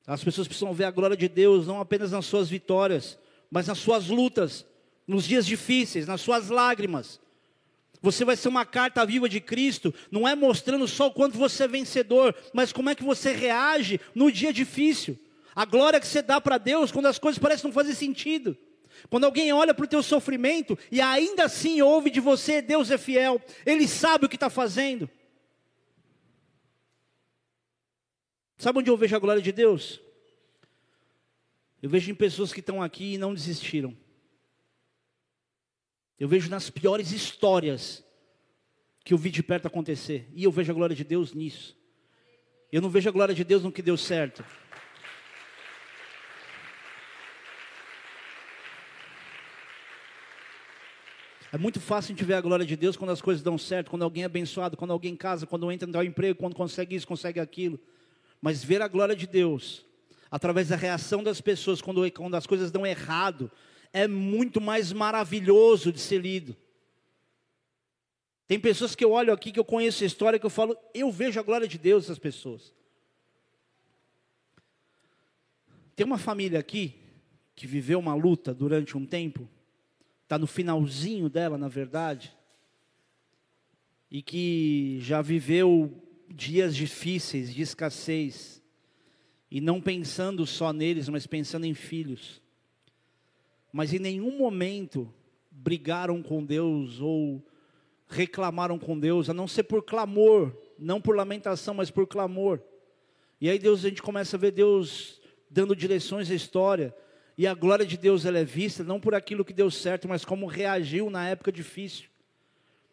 [0.08, 3.18] As pessoas precisam ver a glória de Deus não apenas nas suas vitórias,
[3.50, 4.64] mas nas suas lutas,
[5.06, 7.20] nos dias difíceis, nas suas lágrimas.
[8.00, 11.64] Você vai ser uma carta viva de Cristo, não é mostrando só o quanto você
[11.64, 15.18] é vencedor, mas como é que você reage no dia difícil.
[15.54, 18.56] A glória que você dá para Deus quando as coisas parecem não fazer sentido.
[19.10, 22.96] Quando alguém olha para o teu sofrimento e ainda assim ouve de você, Deus é
[22.96, 25.10] fiel, Ele sabe o que está fazendo.
[28.58, 30.00] Sabe onde eu vejo a glória de Deus?
[31.80, 33.96] Eu vejo em pessoas que estão aqui e não desistiram.
[36.18, 38.04] Eu vejo nas piores histórias
[39.04, 40.28] que eu vi de perto acontecer.
[40.34, 41.78] E eu vejo a glória de Deus nisso.
[42.72, 44.44] Eu não vejo a glória de Deus no que deu certo.
[51.52, 53.88] É muito fácil a gente ver a glória de Deus quando as coisas dão certo,
[53.88, 57.38] quando alguém é abençoado, quando alguém casa, quando entra no emprego, quando consegue isso, consegue
[57.38, 57.80] aquilo.
[58.40, 59.84] Mas ver a glória de Deus,
[60.30, 63.50] através da reação das pessoas, quando, quando as coisas dão errado,
[63.92, 66.56] é muito mais maravilhoso de ser lido.
[68.46, 71.10] Tem pessoas que eu olho aqui, que eu conheço a história, que eu falo, eu
[71.10, 72.72] vejo a glória de Deus nessas pessoas.
[75.94, 76.94] Tem uma família aqui,
[77.54, 79.48] que viveu uma luta durante um tempo,
[80.22, 82.32] está no finalzinho dela, na verdade,
[84.10, 85.92] e que já viveu
[86.28, 88.62] dias difíceis, de escassez,
[89.50, 92.42] e não pensando só neles, mas pensando em filhos.
[93.72, 95.12] Mas em nenhum momento
[95.50, 97.42] brigaram com Deus ou
[98.08, 102.60] reclamaram com Deus, a não ser por clamor, não por lamentação, mas por clamor.
[103.40, 105.20] E aí Deus a gente começa a ver Deus
[105.50, 106.94] dando direções à história.
[107.36, 110.24] E a glória de Deus ela é vista não por aquilo que deu certo, mas
[110.24, 112.08] como reagiu na época difícil.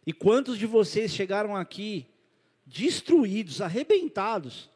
[0.05, 2.05] E quantos de vocês chegaram aqui
[2.65, 4.69] destruídos, arrebentados?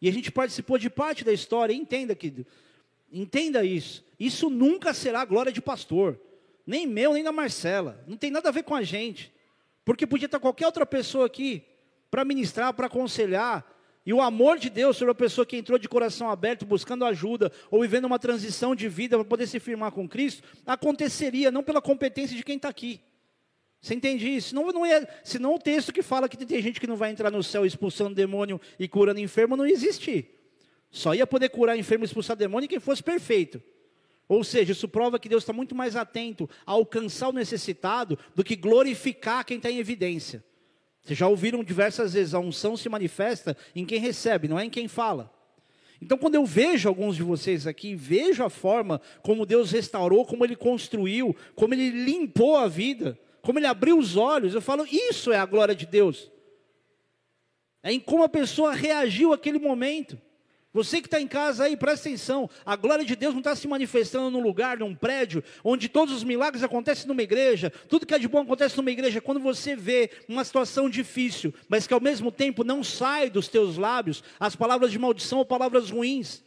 [0.00, 2.46] E a gente participou de parte da história, entenda que
[3.12, 4.04] entenda isso.
[4.18, 6.20] Isso nunca será glória de pastor,
[6.66, 8.04] nem meu, nem da Marcela.
[8.06, 9.32] Não tem nada a ver com a gente.
[9.84, 11.64] Porque podia estar qualquer outra pessoa aqui
[12.10, 13.66] para ministrar, para aconselhar,
[14.08, 17.52] e o amor de Deus sobre a pessoa que entrou de coração aberto, buscando ajuda,
[17.70, 21.82] ou vivendo uma transição de vida para poder se firmar com Cristo, aconteceria não pela
[21.82, 23.02] competência de quem está aqui.
[23.80, 24.54] Você entende isso?
[24.54, 27.30] Não, não é, senão o texto que fala que tem gente que não vai entrar
[27.30, 30.34] no céu expulsando demônio e curando enfermo não ia existir.
[30.90, 33.62] Só ia poder curar enfermo e expulsar demônio quem fosse perfeito.
[34.28, 38.44] Ou seja, isso prova que Deus está muito mais atento a alcançar o necessitado do
[38.44, 40.44] que glorificar quem está em evidência.
[41.02, 44.70] Vocês já ouviram diversas vezes, a unção se manifesta em quem recebe, não é em
[44.70, 45.32] quem fala.
[46.00, 50.44] Então, quando eu vejo alguns de vocês aqui, vejo a forma como Deus restaurou, como
[50.44, 55.32] Ele construiu, como Ele limpou a vida, como Ele abriu os olhos, eu falo, isso
[55.32, 56.30] é a glória de Deus.
[57.82, 60.18] É em como a pessoa reagiu àquele momento.
[60.72, 62.48] Você que está em casa aí, presta atenção.
[62.64, 66.22] A glória de Deus não está se manifestando num lugar, num prédio, onde todos os
[66.22, 69.20] milagres acontecem numa igreja, tudo que é de bom acontece numa igreja.
[69.20, 73.76] Quando você vê uma situação difícil, mas que ao mesmo tempo não sai dos teus
[73.76, 76.44] lábios as palavras de maldição ou palavras ruins.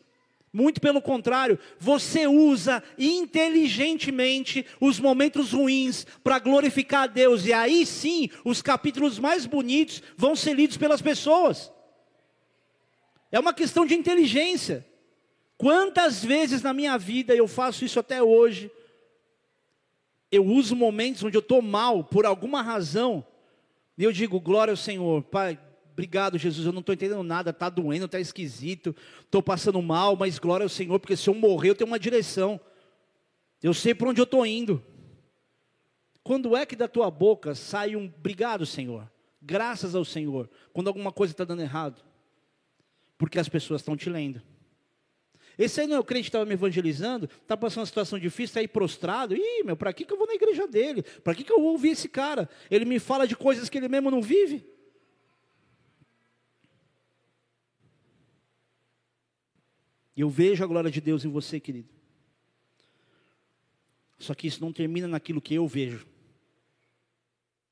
[0.53, 7.85] Muito pelo contrário, você usa inteligentemente os momentos ruins para glorificar a Deus, e aí
[7.85, 11.71] sim os capítulos mais bonitos vão ser lidos pelas pessoas.
[13.31, 14.85] É uma questão de inteligência.
[15.57, 18.69] Quantas vezes na minha vida eu faço isso até hoje?
[20.29, 23.25] Eu uso momentos onde eu estou mal por alguma razão,
[23.97, 25.57] e eu digo, glória ao Senhor, Pai,
[26.01, 30.39] obrigado Jesus, eu não estou entendendo nada, está doendo, está esquisito, estou passando mal, mas
[30.39, 32.59] glória ao Senhor, porque se eu morrer eu tenho uma direção,
[33.61, 34.83] eu sei para onde eu estou indo.
[36.23, 39.09] Quando é que da tua boca sai um obrigado Senhor,
[39.41, 42.03] graças ao Senhor, quando alguma coisa está dando errado?
[43.21, 44.41] porque as pessoas estão te lendo.
[45.55, 48.45] Esse aí não é o crente que estava me evangelizando, está passando uma situação difícil,
[48.45, 49.35] está aí prostrado.
[49.35, 51.03] Ih, meu, para que, que eu vou na igreja dele?
[51.23, 52.49] Para que, que eu vou ouvir esse cara?
[52.71, 54.65] Ele me fala de coisas que ele mesmo não vive.
[60.15, 61.89] E eu vejo a glória de Deus em você, querido.
[64.19, 66.07] Só que isso não termina naquilo que eu vejo.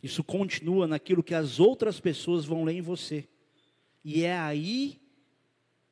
[0.01, 3.27] Isso continua naquilo que as outras pessoas vão ler em você.
[4.03, 4.99] E é aí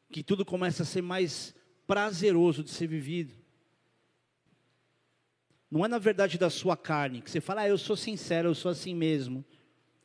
[0.09, 1.53] que tudo começa a ser mais
[1.85, 3.33] prazeroso de ser vivido.
[5.69, 8.55] Não é na verdade da sua carne, que você fala, ah, eu sou sincero, eu
[8.55, 9.43] sou assim mesmo.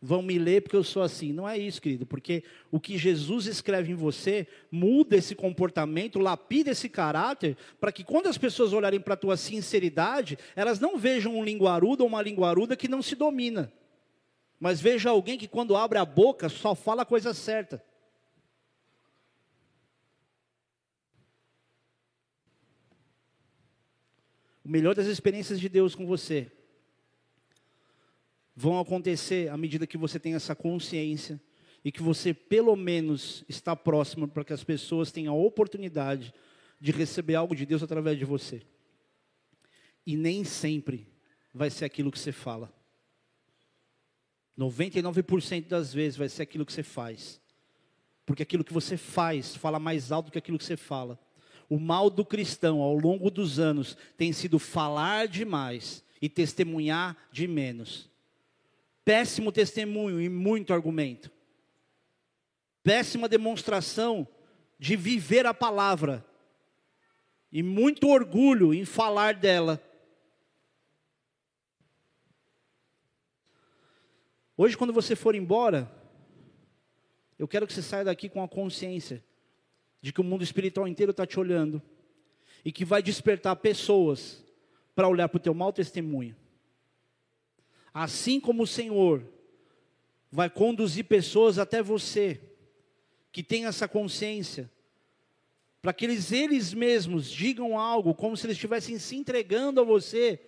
[0.05, 1.33] Vão me ler porque eu sou assim.
[1.33, 2.43] Não é isso, querido, porque
[2.73, 8.27] o que Jesus escreve em você muda esse comportamento, lapida esse caráter, para que quando
[8.27, 12.77] as pessoas olharem para a tua sinceridade, elas não vejam um linguarudo ou uma linguaruda
[12.77, 13.73] que não se domina,
[14.59, 17.81] mas veja alguém que quando abre a boca só fala a coisa certa.
[24.65, 26.51] o melhor das experiências de Deus com você
[28.55, 31.41] vão acontecer à medida que você tem essa consciência
[31.85, 36.33] e que você pelo menos está próximo para que as pessoas tenham a oportunidade
[36.81, 38.63] de receber algo de Deus através de você.
[40.07, 41.09] E nem sempre
[41.55, 42.73] vai ser aquilo que você fala.
[44.59, 47.41] 99% das vezes vai ser aquilo que você faz.
[48.27, 51.19] Porque aquilo que você faz fala mais alto do que aquilo que você fala.
[51.69, 57.49] O mal do cristão ao longo dos anos tem sido falar demais e testemunhar de
[57.49, 58.12] menos.
[59.05, 61.31] Péssimo testemunho e muito argumento.
[62.83, 64.27] Péssima demonstração
[64.79, 66.25] de viver a palavra.
[67.51, 69.83] E muito orgulho em falar dela.
[74.57, 75.91] Hoje, quando você for embora,
[77.39, 79.25] eu quero que você saia daqui com a consciência
[80.01, 81.83] de que o mundo espiritual inteiro está te olhando
[82.65, 84.45] e que vai despertar pessoas
[84.95, 86.37] para olhar para o teu mau testemunho.
[87.93, 89.27] Assim como o Senhor
[90.31, 92.41] vai conduzir pessoas até você
[93.31, 94.71] que tem essa consciência,
[95.81, 100.41] para que eles, eles mesmos digam algo, como se eles estivessem se entregando a você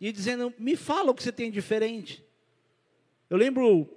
[0.00, 2.24] e dizendo: Me fala o que você tem diferente.
[3.28, 3.88] Eu lembro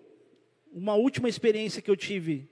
[0.72, 2.50] uma última experiência que eu tive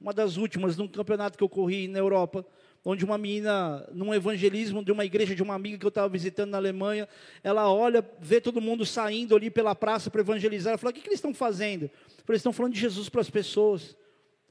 [0.00, 2.46] uma das últimas, num campeonato que eu corri na Europa,
[2.88, 6.50] onde uma menina, num evangelismo de uma igreja de uma amiga que eu estava visitando
[6.50, 7.08] na Alemanha,
[7.42, 11.00] ela olha, vê todo mundo saindo ali pela praça para evangelizar, ela fala, o que,
[11.00, 11.90] que eles estão fazendo?
[12.28, 13.96] Eles estão falando de Jesus para as pessoas,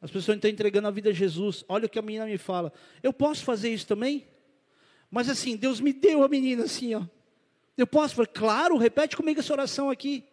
[0.02, 2.74] as pessoas estão entregando a vida a Jesus, olha o que a menina me fala,
[3.02, 4.28] eu posso fazer isso também?
[5.10, 7.04] Mas assim, Deus me deu a menina assim, ó,
[7.78, 8.22] eu posso?
[8.28, 10.26] Claro, repete comigo essa oração aqui.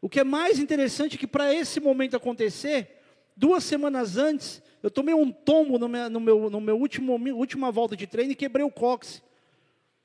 [0.00, 3.01] O que é mais interessante é que para esse momento acontecer,
[3.36, 7.70] Duas semanas antes, eu tomei um tombo no meu, no meu, no meu último, última
[7.70, 9.22] volta de treino e quebrei o cóccix.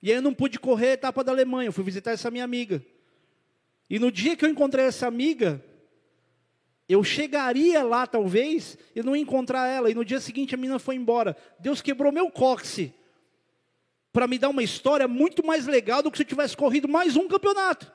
[0.02, 2.44] E aí eu não pude correr a etapa da Alemanha, eu fui visitar essa minha
[2.44, 2.84] amiga.
[3.90, 5.64] E no dia que eu encontrei essa amiga,
[6.88, 9.90] eu chegaria lá talvez e não ia encontrar ela.
[9.90, 11.36] E no dia seguinte a menina foi embora.
[11.60, 12.92] Deus quebrou meu cóccix
[14.12, 17.16] para me dar uma história muito mais legal do que se eu tivesse corrido mais
[17.16, 17.92] um campeonato.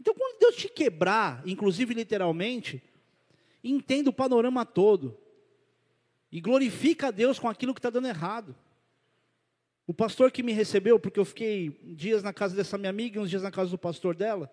[0.00, 2.82] Então, quando Deus te quebrar, inclusive literalmente,
[3.70, 5.16] entenda o panorama todo.
[6.30, 8.54] E glorifica a Deus com aquilo que está dando errado.
[9.86, 13.22] O pastor que me recebeu, porque eu fiquei dias na casa dessa minha amiga e
[13.22, 14.50] uns dias na casa do pastor dela,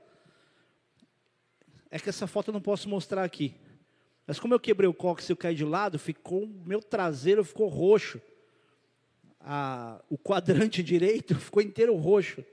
[1.89, 3.55] é que essa foto eu não posso mostrar aqui.
[4.26, 7.68] Mas como eu quebrei o cóccix e eu caí de lado, ficou meu traseiro ficou
[7.68, 8.22] roxo.
[9.39, 12.45] A, o quadrante direito ficou inteiro roxo.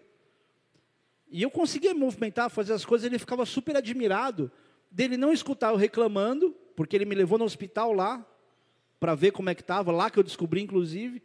[1.30, 4.50] E eu conseguia movimentar, fazer as coisas, ele ficava super admirado
[4.90, 8.26] dele não escutar eu reclamando, porque ele me levou no hospital lá,
[8.98, 11.22] para ver como é que estava, lá que eu descobri, inclusive.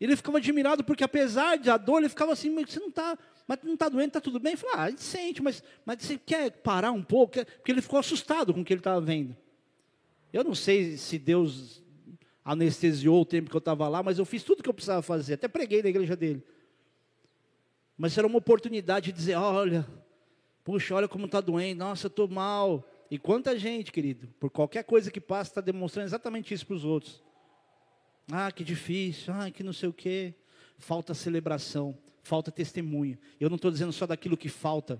[0.00, 3.58] Ele ficava admirado, porque apesar da dor, ele ficava assim, mas você não está mas
[3.62, 4.52] não está doendo, está tudo bem?
[4.52, 7.44] Eu falei, ah, gente sente, mas, mas você quer parar um pouco?
[7.44, 9.36] Porque ele ficou assustado com o que ele estava vendo.
[10.32, 11.82] Eu não sei se Deus
[12.44, 15.02] anestesiou o tempo que eu estava lá, mas eu fiz tudo o que eu precisava
[15.02, 16.42] fazer, até preguei na igreja dele.
[17.96, 19.86] Mas era uma oportunidade de dizer, olha,
[20.64, 22.88] puxa, olha como está doendo, nossa, estou mal.
[23.12, 26.82] E quanta gente, querido, por qualquer coisa que passa, está demonstrando exatamente isso para os
[26.82, 27.22] outros.
[28.32, 30.32] Ah, que difícil, ah, que não sei o quê.
[30.78, 33.18] Falta celebração, falta testemunho.
[33.38, 34.98] Eu não estou dizendo só daquilo que falta,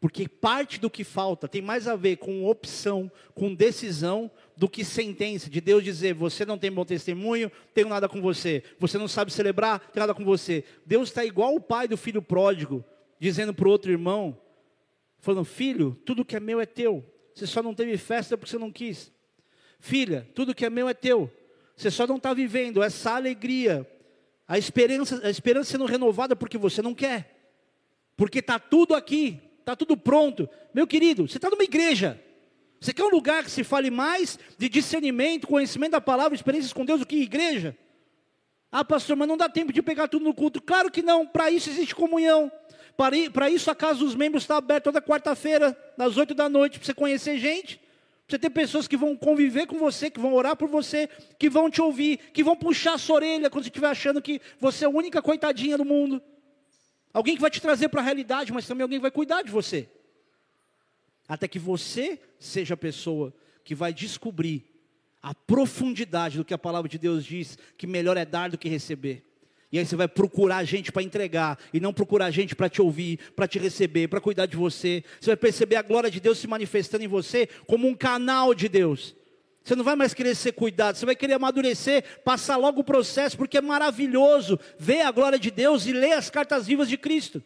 [0.00, 4.84] porque parte do que falta tem mais a ver com opção, com decisão, do que
[4.84, 5.48] sentença.
[5.48, 8.64] De Deus dizer: você não tem bom testemunho, tenho nada com você.
[8.76, 10.64] Você não sabe celebrar, tenho nada com você.
[10.84, 12.84] Deus está igual o pai do filho pródigo,
[13.20, 14.36] dizendo para o outro irmão:
[15.20, 17.12] falando, filho, tudo que é meu é teu.
[17.36, 19.12] Você só não teve festa porque você não quis.
[19.78, 21.30] Filha, tudo que é meu é teu.
[21.76, 23.86] Você só não está vivendo essa alegria,
[24.48, 27.52] a esperança, a esperança sendo renovada porque você não quer.
[28.16, 30.48] Porque está tudo aqui, está tudo pronto.
[30.72, 32.18] Meu querido, você está numa igreja.
[32.80, 36.86] Você quer um lugar que se fale mais de discernimento, conhecimento da palavra, experiências com
[36.86, 37.76] Deus do que igreja?
[38.72, 40.62] Ah, pastor, mas não dá tempo de pegar tudo no culto.
[40.62, 42.50] Claro que não, para isso existe comunhão.
[42.96, 46.86] Para isso a casa dos membros está aberta toda quarta-feira, às oito da noite, para
[46.86, 47.80] você conhecer gente.
[48.28, 51.70] Você ter pessoas que vão conviver com você, que vão orar por você, que vão
[51.70, 54.88] te ouvir, que vão puxar a sua orelha quando você estiver achando que você é
[54.88, 56.20] a única coitadinha do mundo.
[57.12, 59.50] Alguém que vai te trazer para a realidade, mas também alguém que vai cuidar de
[59.50, 59.88] você.
[61.28, 63.32] Até que você seja a pessoa
[63.62, 64.64] que vai descobrir
[65.22, 68.68] a profundidade do que a palavra de Deus diz, que melhor é dar do que
[68.68, 69.24] receber.
[69.72, 73.18] E aí você vai procurar gente para entregar, e não procurar gente para te ouvir,
[73.34, 75.02] para te receber, para cuidar de você.
[75.20, 78.68] Você vai perceber a glória de Deus se manifestando em você como um canal de
[78.68, 79.14] Deus.
[79.64, 83.36] Você não vai mais querer ser cuidado, você vai querer amadurecer, passar logo o processo,
[83.36, 87.42] porque é maravilhoso ver a glória de Deus e ler as cartas vivas de Cristo.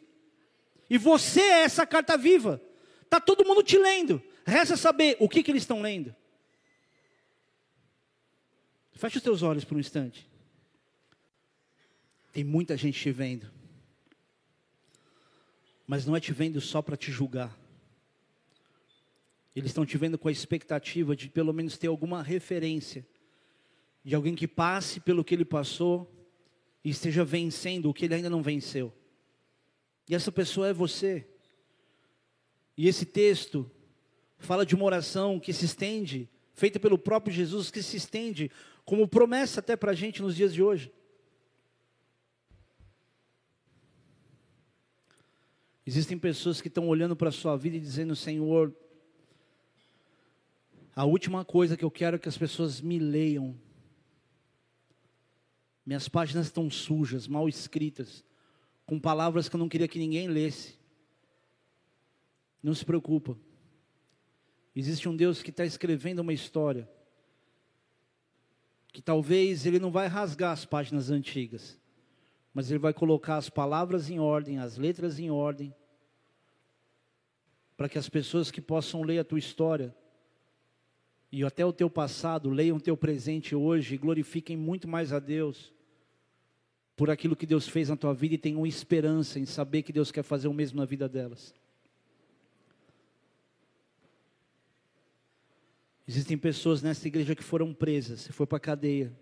[0.90, 2.60] E você é essa carta viva.
[3.02, 4.22] Está todo mundo te lendo.
[4.44, 6.14] Resta saber o que, que eles estão lendo.
[8.92, 10.29] Feche os teus olhos por um instante.
[12.32, 13.50] Tem muita gente te vendo.
[15.86, 17.58] Mas não é te vendo só para te julgar.
[19.54, 23.04] Eles estão te vendo com a expectativa de pelo menos ter alguma referência
[24.04, 26.10] de alguém que passe pelo que ele passou
[26.84, 28.92] e esteja vencendo o que ele ainda não venceu.
[30.08, 31.26] E essa pessoa é você.
[32.76, 33.70] E esse texto
[34.38, 38.50] fala de uma oração que se estende, feita pelo próprio Jesus, que se estende
[38.84, 40.90] como promessa até para a gente nos dias de hoje.
[45.86, 48.74] Existem pessoas que estão olhando para a sua vida e dizendo: Senhor,
[50.94, 53.58] a última coisa que eu quero é que as pessoas me leiam.
[55.84, 58.24] Minhas páginas estão sujas, mal escritas,
[58.84, 60.78] com palavras que eu não queria que ninguém lesse.
[62.62, 63.36] Não se preocupa.
[64.76, 66.88] Existe um Deus que está escrevendo uma história.
[68.92, 71.78] Que talvez ele não vai rasgar as páginas antigas,
[72.52, 75.74] mas ele vai colocar as palavras em ordem, as letras em ordem,
[77.76, 79.94] para que as pessoas que possam ler a tua história
[81.32, 85.18] e até o teu passado, leiam o teu presente hoje e glorifiquem muito mais a
[85.18, 85.72] Deus
[86.96, 90.10] por aquilo que Deus fez na tua vida e tenham esperança em saber que Deus
[90.10, 91.54] quer fazer o mesmo na vida delas.
[96.06, 99.16] Existem pessoas nessa igreja que foram presas, foi para a cadeia.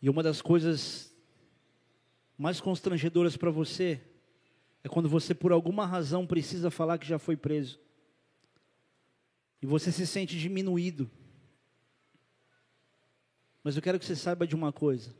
[0.00, 1.09] E uma das coisas
[2.40, 4.00] mais constrangedoras para você
[4.82, 7.78] é quando você por alguma razão precisa falar que já foi preso.
[9.60, 11.10] E você se sente diminuído.
[13.62, 15.14] Mas eu quero que você saiba de uma coisa.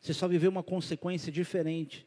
[0.00, 2.06] Você só viveu uma consequência diferente.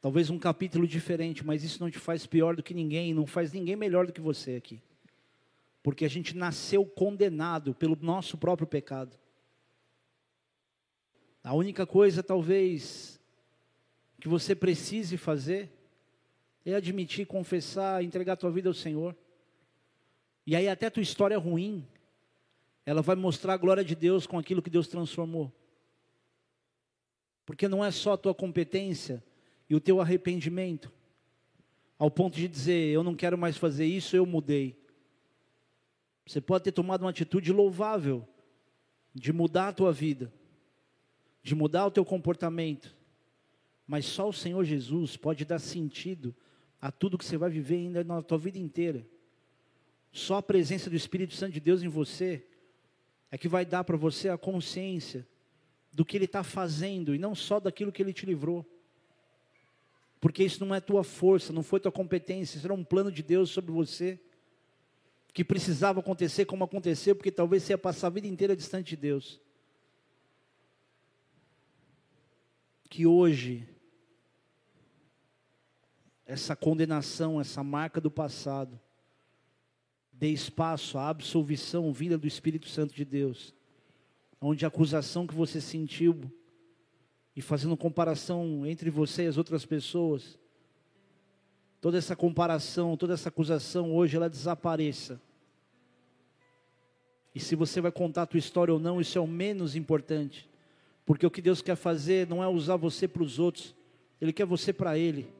[0.00, 3.52] Talvez um capítulo diferente, mas isso não te faz pior do que ninguém, não faz
[3.52, 4.82] ninguém melhor do que você aqui.
[5.82, 9.18] Porque a gente nasceu condenado pelo nosso próprio pecado.
[11.46, 13.20] A única coisa, talvez,
[14.18, 15.70] que você precise fazer
[16.64, 19.16] é admitir, confessar, entregar tua vida ao Senhor.
[20.44, 21.86] E aí até tua história ruim,
[22.84, 25.52] ela vai mostrar a glória de Deus com aquilo que Deus transformou.
[27.44, 29.22] Porque não é só a tua competência
[29.70, 30.92] e o teu arrependimento,
[31.96, 34.76] ao ponto de dizer, eu não quero mais fazer isso, eu mudei.
[36.26, 38.26] Você pode ter tomado uma atitude louvável
[39.14, 40.32] de mudar a tua vida,
[41.46, 42.92] de mudar o teu comportamento,
[43.86, 46.34] mas só o Senhor Jesus pode dar sentido
[46.80, 49.06] a tudo que você vai viver ainda na tua vida inteira.
[50.10, 52.44] Só a presença do Espírito Santo de Deus em você
[53.30, 55.24] é que vai dar para você a consciência
[55.92, 58.66] do que Ele está fazendo e não só daquilo que Ele te livrou.
[60.20, 63.22] Porque isso não é tua força, não foi tua competência, isso era um plano de
[63.22, 64.18] Deus sobre você,
[65.32, 68.96] que precisava acontecer como aconteceu, porque talvez você ia passar a vida inteira distante de
[68.96, 69.45] Deus.
[72.96, 73.68] Que hoje,
[76.24, 78.80] essa condenação, essa marca do passado,
[80.10, 83.54] dê espaço à absolvição vinda do Espírito Santo de Deus
[84.40, 86.18] onde a acusação que você sentiu,
[87.36, 90.38] e fazendo comparação entre você e as outras pessoas,
[91.82, 95.20] toda essa comparação, toda essa acusação hoje ela desapareça.
[97.34, 100.48] E se você vai contar a tua história ou não, isso é o menos importante.
[101.06, 103.74] Porque o que Deus quer fazer não é usar você para os outros,
[104.20, 105.32] Ele quer você para Ele.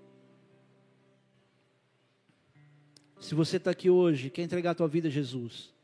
[3.21, 5.75] Se você está aqui hoje, quer entregar a tua vida a Jesus,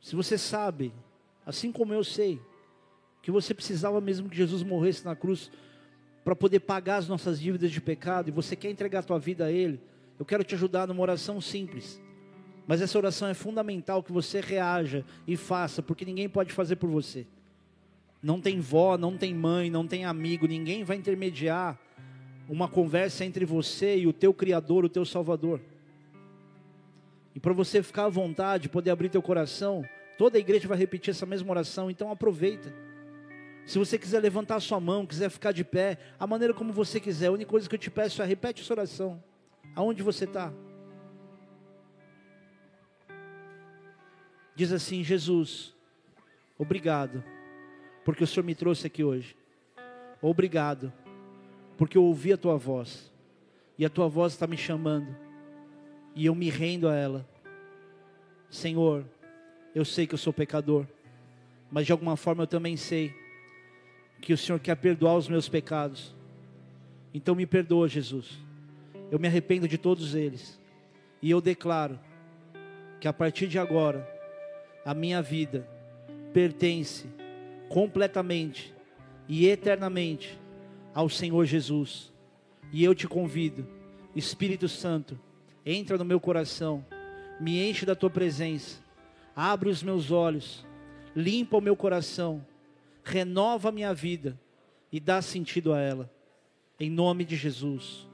[0.00, 0.92] se você sabe
[1.46, 2.40] Assim como eu sei
[3.22, 5.48] que você precisava mesmo que Jesus morresse na cruz
[6.24, 9.44] para poder pagar as nossas dívidas de pecado e você quer entregar a tua vida
[9.44, 9.80] a Ele,
[10.18, 12.02] eu quero te ajudar numa oração simples.
[12.66, 16.90] Mas essa oração é fundamental que você reaja e faça, porque ninguém pode fazer por
[16.90, 17.28] você.
[18.26, 21.78] Não tem vó, não tem mãe, não tem amigo, ninguém vai intermediar
[22.48, 25.60] uma conversa entre você e o teu Criador, o teu Salvador.
[27.34, 29.84] E para você ficar à vontade, poder abrir teu coração,
[30.16, 32.72] Toda a igreja vai repetir essa mesma oração, então aproveita.
[33.66, 36.98] Se você quiser levantar a sua mão, quiser ficar de pé, a maneira como você
[36.98, 39.22] quiser, a única coisa que eu te peço é repete essa oração.
[39.74, 40.52] Aonde você está?
[44.54, 45.74] Diz assim: Jesus,
[46.56, 47.22] obrigado,
[48.06, 49.36] porque o Senhor me trouxe aqui hoje.
[50.22, 50.92] Obrigado,
[51.76, 53.12] porque eu ouvi a tua voz,
[53.76, 55.08] e a tua voz está me chamando,
[56.14, 57.28] e eu me rendo a ela.
[58.48, 59.04] Senhor,
[59.74, 60.86] eu sei que eu sou pecador,
[61.68, 63.12] mas de alguma forma eu também sei
[64.20, 66.14] que o Senhor quer perdoar os meus pecados.
[67.12, 68.38] Então me perdoa, Jesus.
[69.10, 70.60] Eu me arrependo de todos eles.
[71.20, 71.98] E eu declaro
[73.00, 74.08] que a partir de agora,
[74.84, 75.68] a minha vida
[76.32, 77.08] pertence
[77.68, 78.74] completamente
[79.28, 80.38] e eternamente
[80.94, 82.12] ao Senhor Jesus.
[82.72, 83.66] E eu te convido,
[84.14, 85.18] Espírito Santo,
[85.64, 86.84] entra no meu coração,
[87.40, 88.86] me enche da tua presença
[89.36, 90.64] abre os meus olhos,
[91.14, 92.44] limpa o meu coração,
[93.04, 94.40] renova a minha vida
[94.90, 96.10] e dá sentido a ela.
[96.80, 98.08] Em nome de Jesus.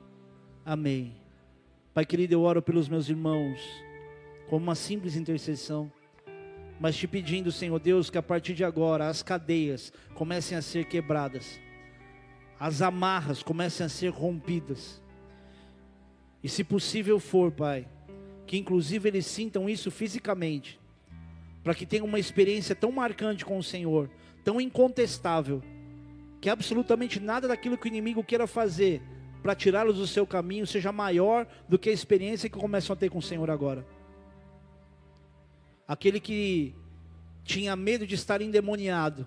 [0.65, 1.15] Amém.
[1.95, 3.61] Pai querido, eu oro pelos meus irmãos,
[4.49, 5.91] como uma simples intercessão,
[6.83, 10.85] mas te pedindo, Senhor Deus, que a partir de agora as cadeias comecem a ser
[10.87, 11.61] quebradas,
[12.59, 15.01] as amarras comecem a ser rompidas,
[16.43, 17.87] e se possível for, Pai,
[18.49, 20.81] que inclusive eles sintam isso fisicamente,
[21.63, 24.11] para que tenham uma experiência tão marcante com o Senhor,
[24.43, 25.63] tão incontestável,
[26.41, 29.01] que absolutamente nada daquilo que o inimigo queira fazer
[29.41, 33.09] para tirá-los do seu caminho seja maior do que a experiência que começam a ter
[33.09, 33.87] com o Senhor agora.
[35.87, 36.75] Aquele que
[37.45, 39.27] tinha medo de estar endemoniado,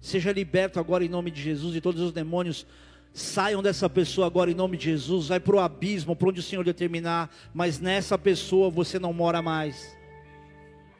[0.00, 2.66] seja liberto agora em nome de Jesus e todos os demônios
[3.12, 6.42] saiam dessa pessoa agora em nome de Jesus, vai para o abismo, para onde o
[6.42, 9.96] Senhor determinar, mas nessa pessoa você não mora mais.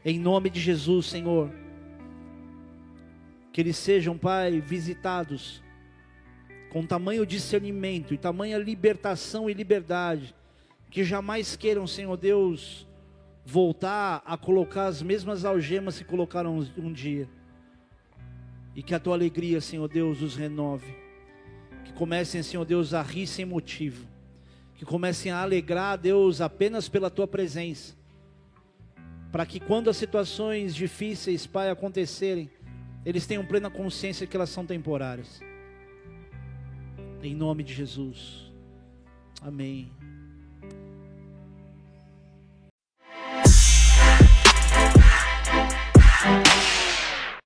[0.05, 1.51] Em nome de Jesus, Senhor.
[3.53, 5.63] Que eles sejam, Pai, visitados
[6.71, 10.35] com tamanho discernimento e tamanha libertação e liberdade,
[10.91, 12.86] que jamais queiram, Senhor Deus,
[13.47, 17.27] voltar a colocar as mesmas algemas que colocaram um dia.
[18.75, 20.95] E que a tua alegria, Senhor Deus, os renove.
[21.85, 24.07] Que comecem, Senhor Deus, a rir sem motivo.
[24.75, 27.97] Que comecem a alegrar, Deus, apenas pela tua presença
[29.37, 32.51] para que quando as situações difíceis, Pai, acontecerem,
[33.05, 35.43] eles tenham plena consciência que elas são temporárias.
[37.23, 38.51] Em nome de Jesus.
[39.43, 39.91] Amém.